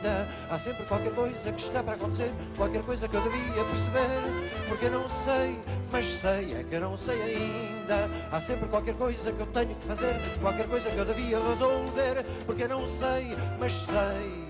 ainda. 0.00 0.28
Há 0.48 0.58
sempre 0.58 0.84
qualquer 0.84 1.14
coisa 1.14 1.52
que 1.52 1.60
está 1.60 1.82
para 1.82 1.94
acontecer, 1.94 2.32
qualquer 2.56 2.82
coisa 2.82 3.08
que 3.08 3.16
eu 3.16 3.22
devia 3.22 3.64
perceber. 3.64 4.22
Porque 4.68 4.90
não 4.90 5.08
sei, 5.08 5.60
mas 5.92 6.06
sei, 6.06 6.54
é 6.54 6.64
que 6.64 6.78
não 6.78 6.96
sei 6.96 7.22
ainda. 7.22 8.10
Há 8.32 8.40
sempre 8.40 8.68
qualquer 8.68 8.94
coisa 8.94 9.32
que 9.32 9.40
eu 9.40 9.46
tenho 9.46 9.74
que 9.74 9.84
fazer, 9.84 10.16
qualquer 10.40 10.68
coisa 10.68 10.90
que 10.90 10.96
eu 10.96 11.04
devia 11.04 11.38
resolver. 11.38 12.24
Porque 12.46 12.66
não 12.66 12.88
sei, 12.88 13.36
mas 13.58 13.72
sei 13.72 14.48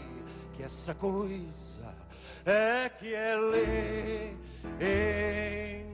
que 0.57 0.63
essa 0.63 0.95
coisa 0.95 1.95
é 2.47 2.89
que 2.89 3.09
ele 3.09 4.37
ainda. 4.81 5.91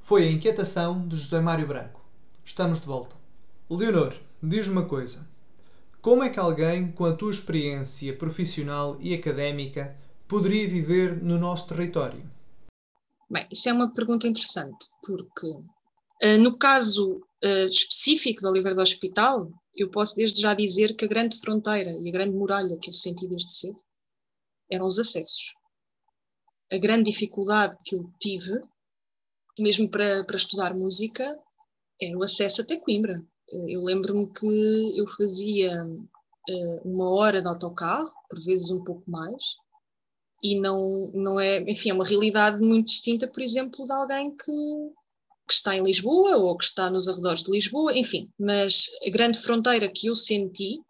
Foi 0.00 0.24
a 0.24 0.30
inquietação 0.30 1.06
de 1.06 1.16
José 1.16 1.40
Mário 1.40 1.66
Branco. 1.66 2.02
Estamos 2.44 2.80
de 2.80 2.86
volta. 2.86 3.21
Leonor, 3.76 4.14
diz 4.42 4.68
uma 4.68 4.86
coisa. 4.86 5.28
Como 6.00 6.22
é 6.22 6.30
que 6.30 6.38
alguém 6.38 6.90
com 6.92 7.04
a 7.04 7.14
tua 7.14 7.30
experiência 7.30 8.16
profissional 8.16 8.96
e 9.00 9.14
académica 9.14 9.96
poderia 10.26 10.68
viver 10.68 11.22
no 11.22 11.38
nosso 11.38 11.68
território? 11.68 12.28
Bem, 13.30 13.46
isso 13.50 13.68
é 13.68 13.72
uma 13.72 13.92
pergunta 13.92 14.26
interessante, 14.26 14.86
porque 15.04 15.46
uh, 15.46 16.38
no 16.38 16.58
caso 16.58 17.20
uh, 17.44 17.68
específico 17.68 18.42
da 18.42 18.50
Oliveira 18.50 18.74
do 18.74 18.82
Hospital, 18.82 19.50
eu 19.74 19.90
posso 19.90 20.16
desde 20.16 20.42
já 20.42 20.54
dizer 20.54 20.94
que 20.96 21.04
a 21.04 21.08
grande 21.08 21.38
fronteira 21.40 21.90
e 21.90 22.08
a 22.08 22.12
grande 22.12 22.36
muralha 22.36 22.78
que 22.80 22.90
eu 22.90 22.94
senti 22.94 23.28
desde 23.28 23.52
cedo 23.52 23.78
eram 24.70 24.86
os 24.86 24.98
acessos. 24.98 25.52
A 26.70 26.78
grande 26.78 27.10
dificuldade 27.10 27.76
que 27.84 27.94
eu 27.94 28.10
tive 28.18 28.60
mesmo 29.58 29.90
para, 29.90 30.24
para 30.24 30.36
estudar 30.36 30.74
música, 30.74 31.24
era 32.00 32.16
o 32.16 32.22
acesso 32.22 32.62
até 32.62 32.78
Coimbra. 32.78 33.22
Eu 33.68 33.82
lembro-me 33.82 34.32
que 34.32 34.98
eu 34.98 35.06
fazia 35.08 35.84
uh, 35.84 36.80
uma 36.84 37.10
hora 37.10 37.42
de 37.42 37.48
autocarro, 37.48 38.10
por 38.28 38.42
vezes 38.42 38.70
um 38.70 38.82
pouco 38.82 39.08
mais, 39.10 39.42
e 40.42 40.58
não, 40.58 41.10
não 41.14 41.38
é, 41.38 41.60
enfim, 41.70 41.90
é 41.90 41.94
uma 41.94 42.06
realidade 42.06 42.58
muito 42.58 42.86
distinta, 42.86 43.28
por 43.28 43.42
exemplo, 43.42 43.84
de 43.84 43.92
alguém 43.92 44.30
que, 44.36 44.52
que 45.46 45.54
está 45.54 45.76
em 45.76 45.84
Lisboa 45.84 46.36
ou 46.36 46.56
que 46.56 46.64
está 46.64 46.90
nos 46.90 47.06
arredores 47.06 47.42
de 47.42 47.50
Lisboa, 47.50 47.96
enfim, 47.96 48.28
mas 48.38 48.86
a 49.06 49.10
grande 49.10 49.38
fronteira 49.38 49.88
que 49.88 50.08
eu 50.08 50.14
senti 50.14 50.80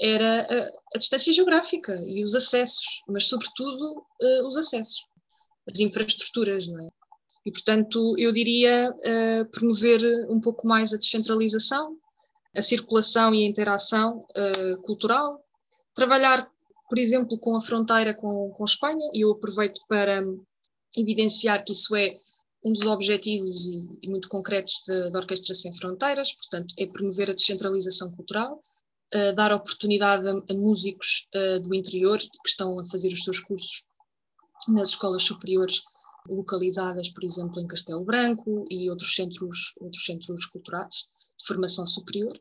era 0.00 0.42
a, 0.42 0.96
a 0.96 0.98
distância 0.98 1.32
geográfica 1.32 1.94
e 2.06 2.24
os 2.24 2.34
acessos, 2.34 3.02
mas 3.08 3.28
sobretudo 3.28 4.04
uh, 4.20 4.46
os 4.46 4.56
acessos, 4.56 5.06
as 5.70 5.78
infraestruturas, 5.78 6.66
não 6.66 6.84
é? 6.84 6.90
E, 7.44 7.50
portanto, 7.50 8.14
eu 8.18 8.32
diria 8.32 8.90
uh, 8.90 9.50
promover 9.50 10.00
um 10.30 10.40
pouco 10.40 10.66
mais 10.66 10.94
a 10.94 10.96
descentralização, 10.96 11.98
a 12.56 12.62
circulação 12.62 13.34
e 13.34 13.44
a 13.44 13.48
interação 13.48 14.18
uh, 14.18 14.80
cultural, 14.82 15.44
trabalhar, 15.94 16.50
por 16.88 16.98
exemplo, 16.98 17.38
com 17.38 17.54
a 17.56 17.60
fronteira 17.60 18.14
com, 18.14 18.50
com 18.56 18.64
Espanha, 18.64 19.10
e 19.12 19.20
eu 19.20 19.32
aproveito 19.32 19.80
para 19.86 20.22
evidenciar 20.96 21.64
que 21.64 21.72
isso 21.72 21.94
é 21.94 22.16
um 22.64 22.72
dos 22.72 22.86
objetivos 22.86 23.62
e, 23.66 23.98
e 24.02 24.08
muito 24.08 24.26
concretos 24.28 24.80
da 25.12 25.18
Orquestra 25.18 25.54
Sem 25.54 25.74
Fronteiras, 25.74 26.32
portanto, 26.32 26.74
é 26.78 26.86
promover 26.86 27.28
a 27.28 27.34
descentralização 27.34 28.10
cultural, 28.12 28.62
uh, 29.14 29.34
dar 29.34 29.52
oportunidade 29.52 30.26
a, 30.26 30.32
a 30.32 30.54
músicos 30.54 31.28
do 31.62 31.74
interior 31.74 32.18
que 32.18 32.48
estão 32.48 32.80
a 32.80 32.86
fazer 32.86 33.12
os 33.12 33.22
seus 33.22 33.38
cursos 33.40 33.84
nas 34.68 34.90
escolas 34.90 35.22
superiores 35.24 35.82
localizadas, 36.28 37.08
por 37.10 37.24
exemplo, 37.24 37.60
em 37.60 37.66
Castelo 37.66 38.04
Branco 38.04 38.64
e 38.70 38.88
outros 38.90 39.14
centros, 39.14 39.72
outros 39.80 40.04
centros 40.04 40.46
culturais 40.46 40.94
de 41.38 41.46
formação 41.46 41.86
superior, 41.86 42.32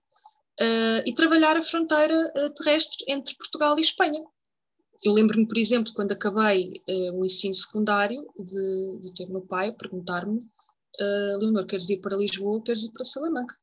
uh, 0.61 1.01
e 1.05 1.13
trabalhar 1.13 1.57
a 1.57 1.61
fronteira 1.61 2.31
terrestre 2.55 3.03
entre 3.07 3.35
Portugal 3.35 3.77
e 3.77 3.81
Espanha. 3.81 4.23
Eu 5.03 5.11
lembro-me, 5.11 5.45
por 5.45 5.57
exemplo, 5.57 5.91
quando 5.93 6.13
acabei 6.13 6.81
uh, 6.87 7.19
o 7.19 7.25
ensino 7.25 7.53
secundário, 7.53 8.25
de, 8.37 8.99
de 9.01 9.13
ter 9.13 9.29
meu 9.29 9.41
pai 9.41 9.73
perguntar-me: 9.73 10.37
uh, 10.37 11.37
Leonor, 11.39 11.65
queres 11.65 11.89
ir 11.89 11.99
para 11.99 12.15
Lisboa 12.15 12.53
ou 12.53 12.61
queres 12.61 12.83
ir 12.83 12.91
para 12.91 13.03
Salamanca? 13.03 13.55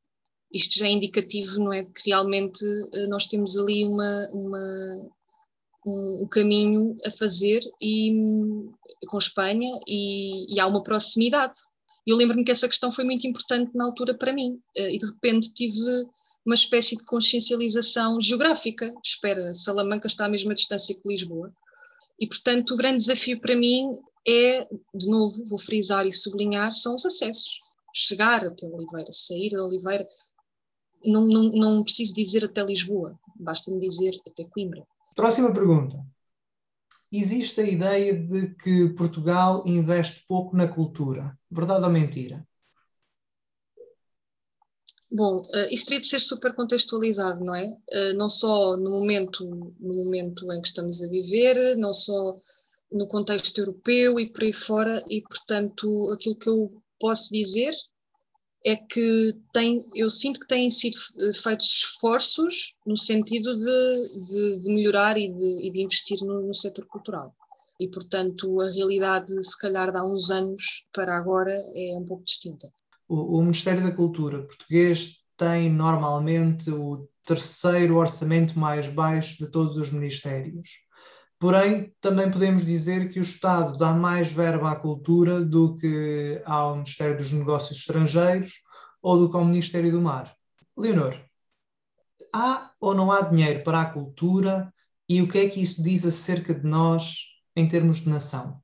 Isto 0.53 0.79
já 0.79 0.85
é 0.85 0.91
indicativo, 0.91 1.57
não 1.59 1.73
é? 1.73 1.83
Que 1.85 2.09
realmente 2.09 2.63
uh, 2.63 3.09
nós 3.09 3.25
temos 3.25 3.57
ali 3.57 3.83
uma, 3.85 4.29
uma 4.31 5.09
um, 5.85 6.27
caminho 6.29 6.95
a 7.05 7.11
fazer 7.11 7.59
e, 7.81 8.11
com 9.07 9.17
Espanha 9.17 9.79
e, 9.87 10.53
e 10.53 10.59
há 10.59 10.67
uma 10.67 10.83
proximidade. 10.83 11.59
Eu 12.05 12.15
lembro-me 12.17 12.43
que 12.43 12.51
essa 12.51 12.67
questão 12.67 12.91
foi 12.91 13.03
muito 13.03 13.27
importante 13.27 13.71
na 13.75 13.85
altura 13.85 14.17
para 14.17 14.33
mim 14.33 14.59
e 14.75 14.97
de 14.97 15.05
repente 15.05 15.53
tive 15.53 15.79
uma 16.45 16.55
espécie 16.55 16.95
de 16.95 17.05
consciencialização 17.05 18.19
geográfica. 18.19 18.91
Espera, 19.03 19.53
Salamanca 19.53 20.07
está 20.07 20.25
à 20.25 20.29
mesma 20.29 20.55
distância 20.55 20.95
que 20.95 21.07
Lisboa. 21.07 21.53
E, 22.19 22.27
portanto, 22.27 22.71
o 22.71 22.77
grande 22.77 22.97
desafio 22.97 23.39
para 23.39 23.55
mim 23.55 23.99
é, 24.27 24.67
de 24.93 25.07
novo, 25.07 25.43
vou 25.45 25.59
frisar 25.59 26.05
e 26.05 26.11
sublinhar, 26.11 26.73
são 26.73 26.95
os 26.95 27.05
acessos. 27.05 27.59
Chegar 27.93 28.45
até 28.45 28.65
Oliveira, 28.67 29.11
sair 29.11 29.49
de 29.49 29.57
Oliveira, 29.57 30.07
não, 31.03 31.27
não, 31.27 31.43
não 31.51 31.83
preciso 31.83 32.13
dizer 32.13 32.45
até 32.45 32.63
Lisboa, 32.63 33.19
basta-me 33.35 33.79
dizer 33.79 34.19
até 34.27 34.45
Coimbra. 34.45 34.85
Próxima 35.15 35.53
pergunta. 35.53 35.97
Existe 37.11 37.59
a 37.59 37.65
ideia 37.65 38.17
de 38.17 38.55
que 38.55 38.89
Portugal 38.89 39.63
investe 39.65 40.25
pouco 40.27 40.55
na 40.55 40.67
cultura. 40.67 41.37
Verdade 41.49 41.83
ou 41.83 41.91
mentira? 41.91 42.47
Bom, 45.11 45.41
uh, 45.41 45.67
isso 45.69 45.85
teria 45.85 45.99
de 45.99 46.07
ser 46.07 46.21
super 46.21 46.55
contextualizado, 46.55 47.43
não 47.43 47.53
é? 47.53 47.65
Uh, 47.65 48.13
não 48.15 48.29
só 48.29 48.77
no 48.77 48.91
momento, 48.91 49.43
no 49.45 50.05
momento 50.05 50.49
em 50.53 50.61
que 50.61 50.69
estamos 50.69 51.03
a 51.03 51.09
viver, 51.09 51.75
não 51.75 51.93
só 51.93 52.37
no 52.89 53.07
contexto 53.09 53.57
europeu 53.57 54.17
e 54.17 54.31
por 54.31 54.43
aí 54.43 54.53
fora, 54.53 55.03
e 55.09 55.21
portanto 55.21 56.09
aquilo 56.13 56.37
que 56.37 56.49
eu 56.49 56.81
posso 56.97 57.29
dizer 57.29 57.73
é 58.63 58.75
que 58.75 59.35
tem, 59.53 59.83
eu 59.95 60.09
sinto 60.09 60.39
que 60.39 60.47
têm 60.47 60.69
sido 60.69 60.97
eh, 61.19 61.33
feitos 61.33 61.67
esforços 61.67 62.75
no 62.85 62.95
sentido 62.95 63.57
de, 63.57 64.27
de, 64.27 64.59
de 64.61 64.67
melhorar 64.67 65.17
e 65.17 65.27
de, 65.29 65.67
e 65.67 65.71
de 65.71 65.81
investir 65.81 66.19
no, 66.21 66.47
no 66.47 66.53
setor 66.53 66.85
cultural. 66.85 67.35
E, 67.79 67.87
portanto, 67.87 68.61
a 68.61 68.69
realidade, 68.69 69.33
se 69.43 69.57
calhar, 69.57 69.91
de 69.91 69.97
há 69.97 70.03
uns 70.03 70.29
anos 70.29 70.85
para 70.93 71.17
agora 71.17 71.51
é 71.51 71.97
um 71.97 72.05
pouco 72.05 72.23
distinta 72.23 72.71
o, 73.11 73.39
o 73.39 73.41
Ministério 73.41 73.83
da 73.83 73.91
Cultura 73.91 74.43
português 74.43 75.17
tem 75.35 75.69
normalmente 75.69 76.71
o 76.71 77.09
terceiro 77.25 77.97
orçamento 77.97 78.57
mais 78.57 78.87
baixo 78.87 79.37
de 79.37 79.51
todos 79.51 79.75
os 79.77 79.91
ministérios. 79.91 80.69
Porém, 81.41 81.91
também 81.99 82.29
podemos 82.29 82.63
dizer 82.63 83.09
que 83.09 83.17
o 83.17 83.23
Estado 83.23 83.75
dá 83.75 83.91
mais 83.93 84.31
verba 84.31 84.69
à 84.69 84.75
cultura 84.75 85.41
do 85.41 85.75
que 85.75 86.39
ao 86.45 86.75
Ministério 86.75 87.17
dos 87.17 87.31
Negócios 87.31 87.79
Estrangeiros 87.79 88.61
ou 89.01 89.17
do 89.17 89.27
que 89.27 89.35
ao 89.35 89.43
Ministério 89.43 89.91
do 89.91 89.99
Mar. 89.99 90.37
Leonor, 90.77 91.19
há 92.31 92.71
ou 92.79 92.93
não 92.93 93.11
há 93.11 93.21
dinheiro 93.21 93.63
para 93.63 93.81
a 93.81 93.91
cultura 93.91 94.71
e 95.09 95.19
o 95.19 95.27
que 95.27 95.39
é 95.39 95.49
que 95.49 95.59
isso 95.59 95.81
diz 95.81 96.05
acerca 96.05 96.53
de 96.53 96.63
nós 96.63 97.25
em 97.55 97.67
termos 97.67 98.01
de 98.01 98.09
nação? 98.09 98.61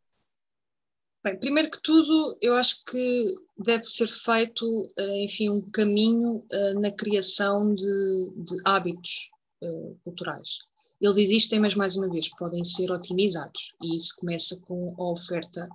Bem, 1.23 1.35
primeiro 1.39 1.71
que 1.71 1.81
tudo, 1.81 2.37
eu 2.39 2.53
acho 2.53 2.85
que 2.85 3.35
deve 3.57 3.85
ser 3.85 4.07
feito, 4.07 4.87
eh, 4.95 5.23
enfim, 5.23 5.49
um 5.49 5.67
caminho 5.71 6.45
eh, 6.51 6.73
na 6.75 6.91
criação 6.91 7.73
de, 7.73 8.31
de 8.35 8.55
hábitos 8.63 9.31
eh, 9.63 9.93
culturais. 10.03 10.59
Eles 10.99 11.17
existem, 11.17 11.59
mas 11.59 11.75
mais 11.75 11.95
uma 11.95 12.09
vez 12.09 12.29
podem 12.37 12.63
ser 12.63 12.91
otimizados. 12.91 13.75
E 13.81 13.95
isso 13.95 14.15
começa 14.19 14.59
com 14.61 14.95
a 14.97 15.11
oferta 15.11 15.67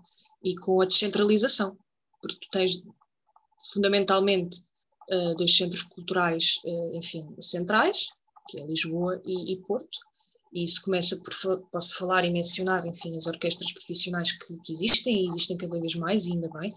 e 0.42 0.56
com 0.56 0.80
a 0.80 0.86
descentralização, 0.86 1.76
porque 2.20 2.38
tu 2.40 2.50
tens 2.50 2.82
fundamentalmente 3.72 4.58
dois 5.36 5.56
centros 5.56 5.82
culturais, 5.82 6.58
enfim, 6.94 7.34
centrais, 7.40 8.08
que 8.48 8.60
é 8.60 8.66
Lisboa 8.66 9.20
e, 9.24 9.52
e 9.52 9.56
Porto, 9.58 9.98
e 10.52 10.64
isso 10.64 10.82
começa 10.82 11.16
por, 11.16 11.34
posso 11.70 11.96
falar 11.96 12.24
e 12.24 12.30
mencionar, 12.30 12.86
enfim, 12.86 13.16
as 13.16 13.26
orquestras 13.26 13.72
profissionais 13.72 14.32
que, 14.32 14.58
que, 14.58 14.72
existem, 14.72 15.24
e 15.24 15.28
existem 15.28 15.56
cada 15.56 15.80
vez 15.80 15.94
mais, 15.94 16.26
ainda 16.26 16.48
bem, 16.50 16.70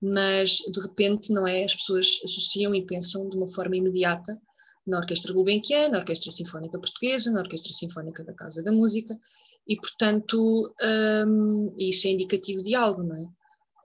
mas 0.00 0.56
de 0.56 0.80
repente, 0.80 1.30
não 1.32 1.46
é? 1.46 1.64
As 1.64 1.74
pessoas 1.74 2.08
associam 2.24 2.74
e 2.74 2.86
pensam 2.86 3.28
de 3.28 3.36
uma 3.36 3.48
forma 3.52 3.76
imediata 3.76 4.40
na 4.88 4.98
Orquestra 4.98 5.32
Gulbenkian, 5.32 5.90
na 5.90 5.98
Orquestra 5.98 6.32
Sinfónica 6.32 6.78
Portuguesa, 6.78 7.30
na 7.30 7.40
Orquestra 7.40 7.72
Sinfónica 7.72 8.24
da 8.24 8.34
Casa 8.34 8.62
da 8.62 8.72
Música, 8.72 9.14
e 9.66 9.76
portanto, 9.76 10.74
um, 11.26 11.74
isso 11.76 12.08
é 12.08 12.10
indicativo 12.10 12.62
de 12.62 12.74
algo, 12.74 13.02
não 13.02 13.16
é? 13.16 13.26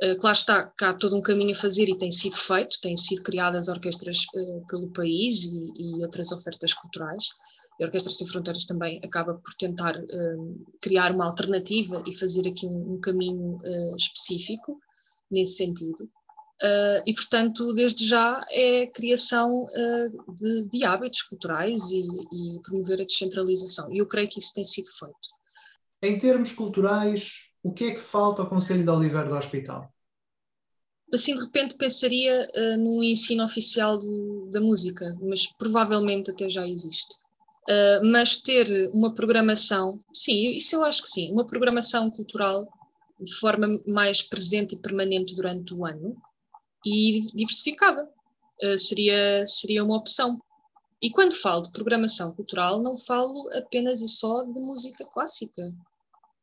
Uh, 0.01 0.17
claro 0.17 0.35
está, 0.35 0.67
cá 0.77 0.89
há 0.89 0.93
todo 0.93 1.15
um 1.15 1.21
caminho 1.21 1.55
a 1.55 1.59
fazer 1.59 1.87
e 1.87 1.97
tem 1.97 2.11
sido 2.11 2.35
feito, 2.35 2.79
têm 2.81 2.97
sido 2.97 3.21
criadas 3.23 3.67
orquestras 3.67 4.17
uh, 4.35 4.65
pelo 4.67 4.91
país 4.91 5.45
e, 5.45 5.71
e 5.77 6.03
outras 6.03 6.31
ofertas 6.31 6.73
culturais, 6.73 7.23
a 7.81 7.85
Orquestra 7.85 8.13
Sem 8.13 8.27
Fronteiras 8.27 8.65
também 8.65 8.99
acaba 9.03 9.33
por 9.33 9.53
tentar 9.55 9.97
um, 9.97 10.63
criar 10.81 11.11
uma 11.11 11.25
alternativa 11.25 12.03
e 12.05 12.17
fazer 12.17 12.47
aqui 12.47 12.65
um, 12.65 12.93
um 12.93 13.01
caminho 13.01 13.57
uh, 13.57 13.95
específico 13.97 14.79
nesse 15.31 15.57
sentido. 15.57 16.09
Uh, 16.61 17.03
e, 17.05 17.13
portanto, 17.13 17.73
desde 17.73 18.07
já 18.07 18.45
é 18.49 18.83
a 18.83 18.91
criação 18.91 19.65
uh, 19.65 20.33
de, 20.35 20.69
de, 20.69 20.85
hábitos 20.85 21.21
culturais 21.23 21.81
e, 21.89 22.01
e, 22.01 22.61
promover 22.61 23.01
a 23.01 23.05
descentralização. 23.05 23.91
E 23.93 23.97
eu 23.97 24.07
creio 24.07 24.29
que 24.29 24.39
isso 24.39 24.53
tem 24.53 24.63
sido 24.63 24.87
feito. 24.97 25.29
Em 26.01 26.17
termos 26.17 26.53
culturais, 26.53 27.53
o 27.61 27.73
que 27.73 27.85
é 27.85 27.91
que 27.91 27.99
falta 27.99 28.41
ao 28.41 28.49
Conselho 28.49 28.83
de 28.83 28.89
Oliveira 28.89 29.27
do 29.27 29.35
Hospital? 29.35 29.91
Assim, 31.11 31.35
de 31.35 31.41
repente, 31.41 31.75
pensaria 31.75 32.47
uh, 32.55 32.77
no 32.77 33.03
ensino 33.03 33.43
oficial 33.43 33.99
do, 33.99 34.49
da 34.51 34.61
música, 34.61 35.17
mas 35.21 35.47
provavelmente 35.57 36.31
até 36.31 36.49
já 36.49 36.67
existe. 36.67 37.23
Mas 38.11 38.35
ter 38.39 38.91
uma 38.93 39.15
programação, 39.15 39.97
sim, 40.13 40.49
isso 40.49 40.75
eu 40.75 40.83
acho 40.83 41.01
que 41.01 41.07
sim, 41.07 41.31
uma 41.31 41.47
programação 41.47 42.11
cultural 42.11 42.67
de 43.17 43.33
forma 43.39 43.81
mais 43.87 44.21
presente 44.21 44.75
e 44.75 44.77
permanente 44.77 45.33
durante 45.33 45.73
o 45.73 45.85
ano 45.85 46.13
e 46.85 47.21
diversificada 47.33 48.09
uh, 48.63 48.77
seria, 48.77 49.45
seria 49.47 49.83
uma 49.83 49.97
opção. 49.97 50.39
E 51.01 51.09
quando 51.09 51.33
falo 51.33 51.63
de 51.63 51.71
programação 51.71 52.33
cultural, 52.33 52.81
não 52.81 52.97
falo 52.97 53.49
apenas 53.53 54.01
e 54.01 54.07
só 54.07 54.43
de 54.43 54.53
música 54.53 55.05
clássica. 55.05 55.61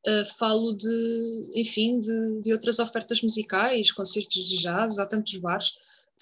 Uh, 0.06 0.38
falo 0.38 0.74
de, 0.76 1.50
enfim, 1.54 2.00
de, 2.00 2.42
de, 2.42 2.52
outras 2.52 2.78
ofertas 2.78 3.20
musicais, 3.22 3.92
concertos 3.92 4.48
de 4.48 4.58
jazz, 4.62 4.98
há 4.98 5.06
tantos 5.06 5.36
bares, 5.36 5.72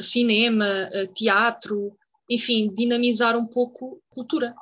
cinema, 0.01 0.67
teatro, 1.15 1.97
enfim, 2.31 2.73
dinamizar 2.73 3.37
um 3.37 3.47
pouco 3.47 4.01
cultura 4.11 4.55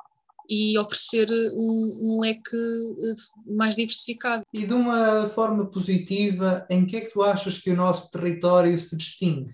e 0.49 0.77
oferecer 0.79 1.29
um, 1.29 1.99
um 2.01 2.19
leque 2.21 2.55
eh, 2.55 3.15
mais 3.55 3.75
diversificado. 3.75 4.43
E 4.53 4.65
de 4.65 4.73
uma 4.73 5.27
forma 5.27 5.65
positiva, 5.65 6.65
em 6.69 6.85
que 6.85 6.97
é 6.97 7.01
que 7.01 7.11
tu 7.11 7.21
achas 7.21 7.57
que 7.57 7.69
o 7.69 7.75
nosso 7.75 8.09
território 8.11 8.77
se 8.77 8.95
distingue? 8.95 9.51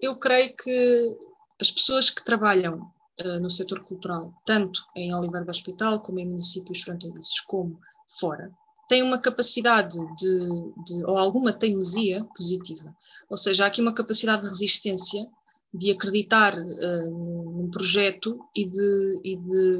Eu 0.00 0.16
creio 0.16 0.54
que 0.56 1.16
as 1.60 1.70
pessoas 1.70 2.10
que 2.10 2.24
trabalham 2.24 2.80
uh, 3.20 3.40
no 3.40 3.48
setor 3.48 3.80
cultural, 3.84 4.32
tanto 4.44 4.80
em 4.96 5.14
Oliveira 5.14 5.46
do 5.46 5.50
Hospital, 5.50 6.00
como 6.00 6.18
em 6.20 6.26
municípios 6.26 6.82
fronteiriços, 6.82 7.40
como 7.46 7.78
fora, 8.20 8.50
têm 8.88 9.02
uma 9.02 9.20
capacidade 9.20 9.96
de, 10.16 10.38
de, 10.84 11.04
ou 11.04 11.16
alguma 11.16 11.52
teimosia 11.52 12.24
positiva. 12.36 12.94
Ou 13.30 13.36
seja, 13.36 13.64
há 13.64 13.66
aqui 13.68 13.80
uma 13.80 13.94
capacidade 13.94 14.42
de 14.42 14.48
resistência 14.48 15.26
de 15.74 15.90
acreditar 15.90 16.56
uh, 16.56 17.10
num 17.10 17.68
projeto 17.68 18.38
e 18.54 18.64
de, 18.64 19.20
e, 19.24 19.36
de, 19.36 19.78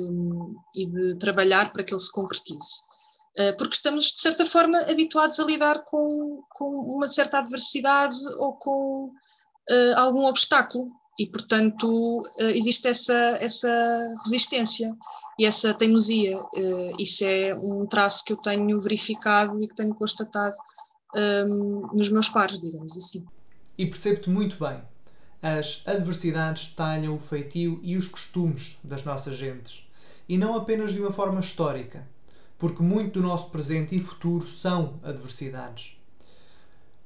e 0.75 0.87
de 0.87 1.19
trabalhar 1.19 1.73
para 1.73 1.85
que 1.85 1.95
ele 1.95 2.01
se 2.01 2.11
concretize. 2.11 2.83
Uh, 3.39 3.57
porque 3.57 3.77
estamos, 3.77 4.07
de 4.07 4.21
certa 4.21 4.45
forma, 4.45 4.77
habituados 4.91 5.39
a 5.39 5.45
lidar 5.45 5.85
com, 5.85 6.43
com 6.51 6.69
uma 6.97 7.07
certa 7.07 7.39
adversidade 7.39 8.17
ou 8.39 8.55
com 8.55 9.05
uh, 9.07 9.97
algum 9.97 10.25
obstáculo 10.25 10.91
e, 11.17 11.29
portanto, 11.29 12.25
existe 12.41 12.89
essa, 12.89 13.17
essa 13.41 13.71
resistência 14.25 14.93
e 15.39 15.47
essa 15.47 15.73
teimosia. 15.73 16.37
isso 16.99 17.25
é 17.25 17.55
um 17.55 17.87
traço 17.87 18.25
que 18.25 18.33
eu 18.33 18.37
tenho 18.39 18.81
verificado 18.81 19.63
e 19.63 19.69
que 19.69 19.77
tenho 19.77 19.95
constatado 19.95 20.57
um, 21.15 21.89
nos 21.93 22.09
meus 22.09 22.29
pares, 22.29 22.61
digamos 22.61 22.97
assim. 22.97 23.25
E 23.79 23.87
percebo-te 23.87 24.29
muito 24.29 24.57
bem 24.59 24.83
as 25.45 25.83
adversidades 25.85 26.69
talham 26.69 27.15
o 27.15 27.19
feitio 27.19 27.79
e 27.83 27.99
os 27.99 28.09
costumes 28.09 28.79
das 28.83 29.05
nossas 29.05 29.37
gentes, 29.37 29.87
e 30.27 30.39
não 30.39 30.57
apenas 30.57 30.95
de 30.95 31.03
uma 31.03 31.13
forma 31.13 31.39
histórica, 31.39 32.09
porque 32.59 32.83
muito 32.83 33.21
do 33.21 33.29
nosso 33.29 33.51
presente 33.51 33.95
e 33.95 34.01
futuro 34.01 34.47
são 34.47 34.99
adversidades. 35.03 36.01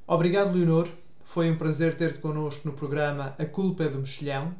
Obrigado, 0.06 0.56
Leonor. 0.56 0.88
Foi 1.24 1.50
um 1.50 1.58
prazer 1.58 1.96
ter-te 1.96 2.20
connosco 2.20 2.68
no 2.68 2.74
programa 2.74 3.34
A 3.40 3.44
Culpa 3.44 3.82
é 3.82 3.88
do 3.88 3.98
Mexilhão. 3.98 4.54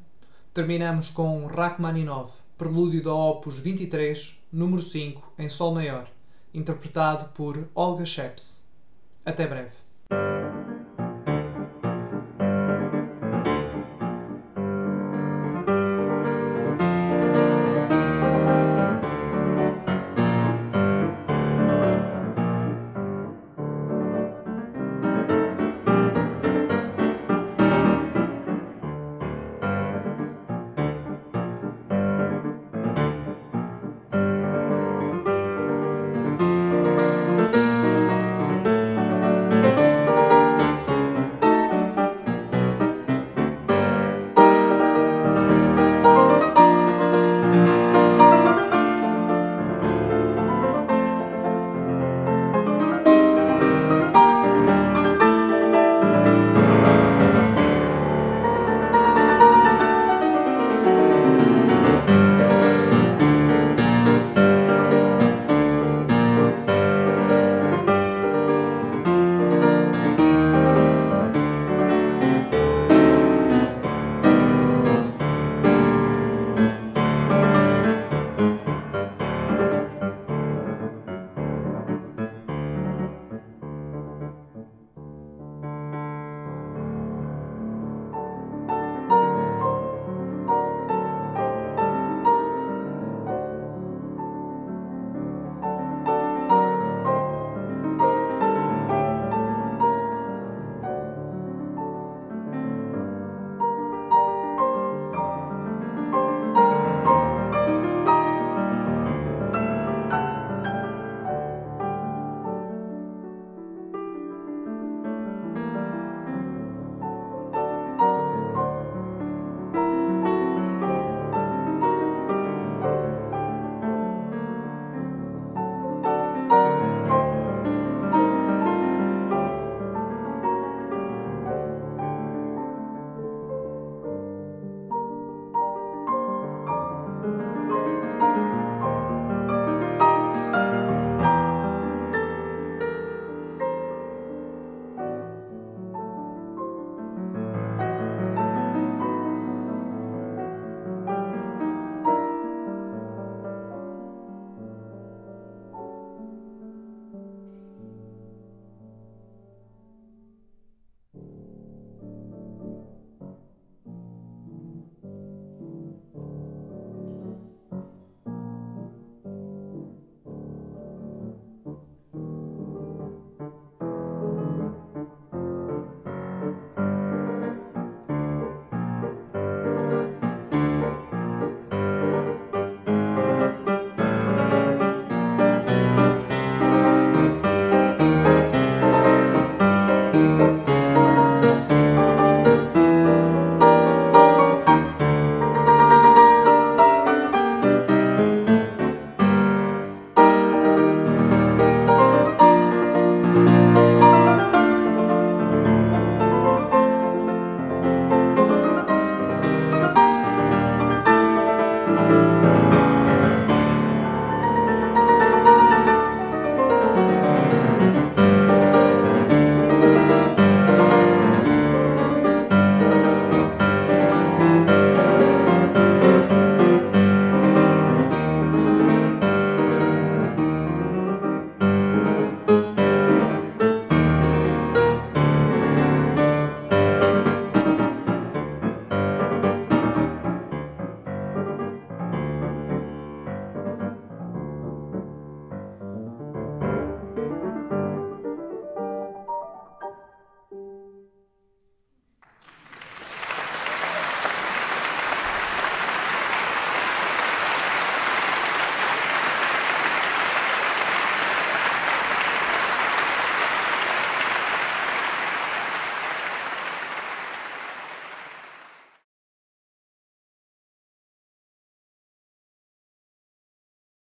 Terminamos 0.53 1.09
com 1.09 1.47
Rachmaninov, 1.47 2.33
prelúdio 2.59 3.01
da 3.01 3.15
Opus 3.15 3.61
23, 3.61 4.41
número 4.53 4.83
5, 4.83 5.35
em 5.39 5.49
Sol 5.49 5.73
Maior, 5.73 6.11
interpretado 6.53 7.29
por 7.29 7.69
Olga 7.77 8.05
Sheps. 8.05 8.65
Até 9.25 9.47
breve. 9.47 10.68